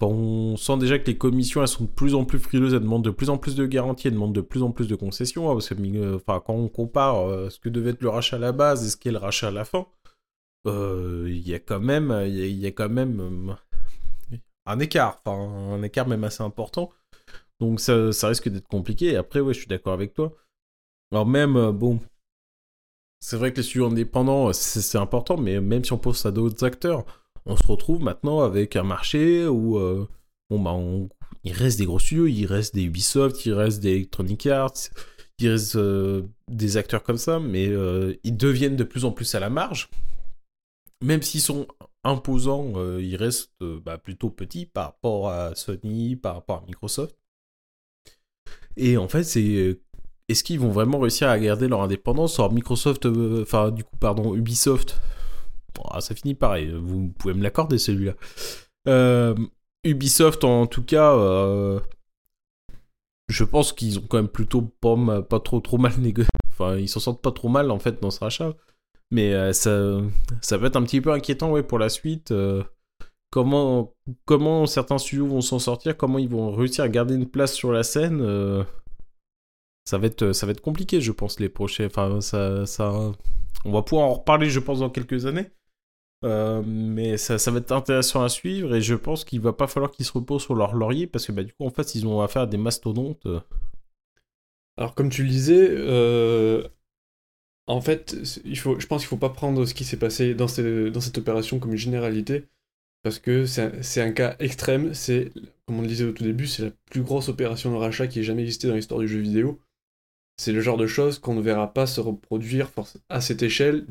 [0.00, 3.04] on sent déjà que les commissions, elles sont de plus en plus frileuses, elles demandent
[3.04, 5.50] de plus en plus de garanties, elles demandent de plus en plus de concessions.
[5.50, 8.36] Hein, parce que euh, enfin, quand on compare euh, ce que devait être le rachat
[8.36, 9.86] à la base et ce qu'est le rachat à la fin,
[10.66, 13.56] il y a quand même, il y, a quand même
[14.66, 15.36] un écart, enfin
[15.74, 16.90] un écart même assez important.
[17.60, 19.16] Donc ça, ça risque d'être compliqué.
[19.16, 20.34] Après, ouais, je suis d'accord avec toi.
[21.14, 22.00] Alors même, euh, bon,
[23.20, 26.64] c'est vrai que les studios indépendants, c'est important, mais même si on pense à d'autres
[26.64, 27.04] acteurs,
[27.46, 30.08] on se retrouve maintenant avec un marché où, euh,
[30.50, 30.76] bon, bah,
[31.44, 34.90] il reste des gros studios, il reste des Ubisoft, il reste des Electronic Arts,
[35.38, 37.66] il reste euh, des acteurs comme ça, mais
[38.24, 39.90] ils deviennent de plus en plus à la marge.
[41.00, 41.68] Même s'ils sont
[42.02, 47.16] imposants, ils restent bah, plutôt petits par rapport à Sony, par rapport à Microsoft.
[48.76, 49.80] Et en fait, c'est euh,
[50.28, 53.96] est-ce qu'ils vont vraiment réussir à garder leur indépendance Alors Microsoft, euh, enfin du coup,
[53.98, 55.00] pardon, Ubisoft,
[55.90, 58.14] ah, ça finit pareil, vous pouvez me l'accorder celui-là.
[58.88, 59.34] Euh,
[59.84, 61.14] Ubisoft en tout cas,
[63.28, 66.88] je pense qu'ils ont quand même plutôt pas, pas trop trop mal négocié, enfin ils
[66.88, 68.54] s'en sortent pas trop mal en fait dans ce rachat,
[69.10, 69.98] mais ça,
[70.40, 72.32] ça être un petit peu inquiétant pour la suite
[73.34, 73.92] comment,
[74.26, 77.72] comment certains studios vont s'en sortir, comment ils vont réussir à garder une place sur
[77.72, 78.62] la scène, euh,
[79.84, 81.86] ça, va être, ça va être compliqué, je pense, les prochains.
[81.86, 83.12] Enfin, ça, ça,
[83.64, 85.50] on va pouvoir en reparler, je pense, dans quelques années.
[86.24, 89.66] Euh, mais ça, ça, va être intéressant à suivre et je pense qu'il va pas
[89.66, 92.06] falloir qu'ils se reposent sur leur laurier parce que bah, du coup, en fait, ils
[92.06, 93.26] ont affaire à des mastodontes.
[94.78, 96.66] Alors, comme tu le disais, euh,
[97.66, 100.46] en fait, il faut, je pense qu'il faut pas prendre ce qui s'est passé dans,
[100.46, 102.46] dans cette opération comme une généralité
[103.04, 105.30] parce que c'est un, cas extrême, c'est,
[105.66, 108.20] comme on le disait au tout début, c'est la plus grosse opération de rachat qui
[108.20, 109.60] ait jamais existé dans l'histoire du jeu vidéo.
[110.36, 112.70] C'est le genre de choses qu'on ne verra pas se reproduire
[113.08, 113.86] à cette échelle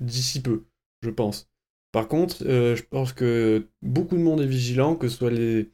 [0.00, 0.64] d'ici peu,
[1.02, 1.48] je pense.
[1.92, 5.70] Par contre, euh, je pense que beaucoup de monde est vigilant, que ce soit les,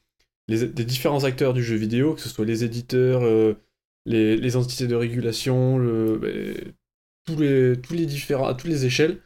[0.48, 3.54] différents acteurs du jeu vidéo, que ce soit les éditeurs, euh,
[4.06, 6.72] les, entités de régulation, ben,
[7.26, 9.20] tous, les, différents, à toutes les échelles.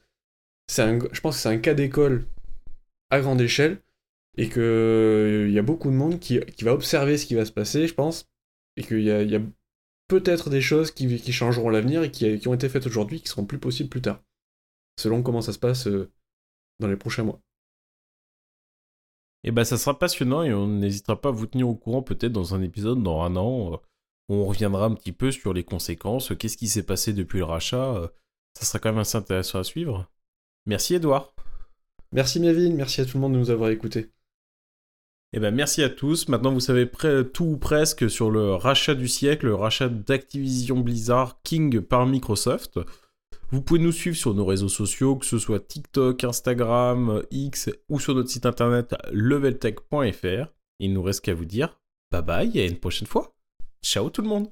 [0.69, 2.25] Je pense que c'est un cas d'école
[3.11, 3.79] à grande échelle
[4.37, 7.53] et qu'il euh, y a beaucoup de monde qui, va observer ce qui va se
[7.53, 8.27] passer, je pense,
[8.77, 9.41] et qu'il y a,
[10.11, 13.61] peut-être des choses qui, changeront l'avenir et qui, ont été faites aujourd'hui qui seront plus
[13.61, 14.21] possibles plus tard,
[14.99, 16.11] selon comment ça se passe euh,
[16.81, 17.41] dans les prochains mois.
[19.43, 22.03] Et eh ben ça sera passionnant et on n'hésitera pas à vous tenir au courant
[22.03, 23.81] peut-être dans un épisode dans un an.
[24.29, 27.45] Où on reviendra un petit peu sur les conséquences, qu'est-ce qui s'est passé depuis le
[27.45, 27.95] rachat.
[27.95, 28.09] Euh,
[28.55, 30.11] ça sera quand même assez intéressant à suivre.
[30.67, 31.35] Merci Edouard.
[32.13, 34.11] Merci Mévin, merci à tout le monde de nous avoir écoutés.
[35.33, 36.29] Eh ben merci à tous.
[36.29, 36.91] Maintenant vous savez
[37.33, 42.81] tout ou presque sur le rachat du siècle, le rachat d'Activision Blizzard King par Microsoft.
[43.51, 48.01] Vous pouvez nous suivre sur nos réseaux sociaux, que ce soit TikTok, Instagram, X ou
[48.01, 50.53] sur notre site internet leveltech.fr.
[50.81, 53.35] Il nous reste qu'à vous dire bye bye et à une prochaine fois.
[53.83, 54.49] Ciao tout le monde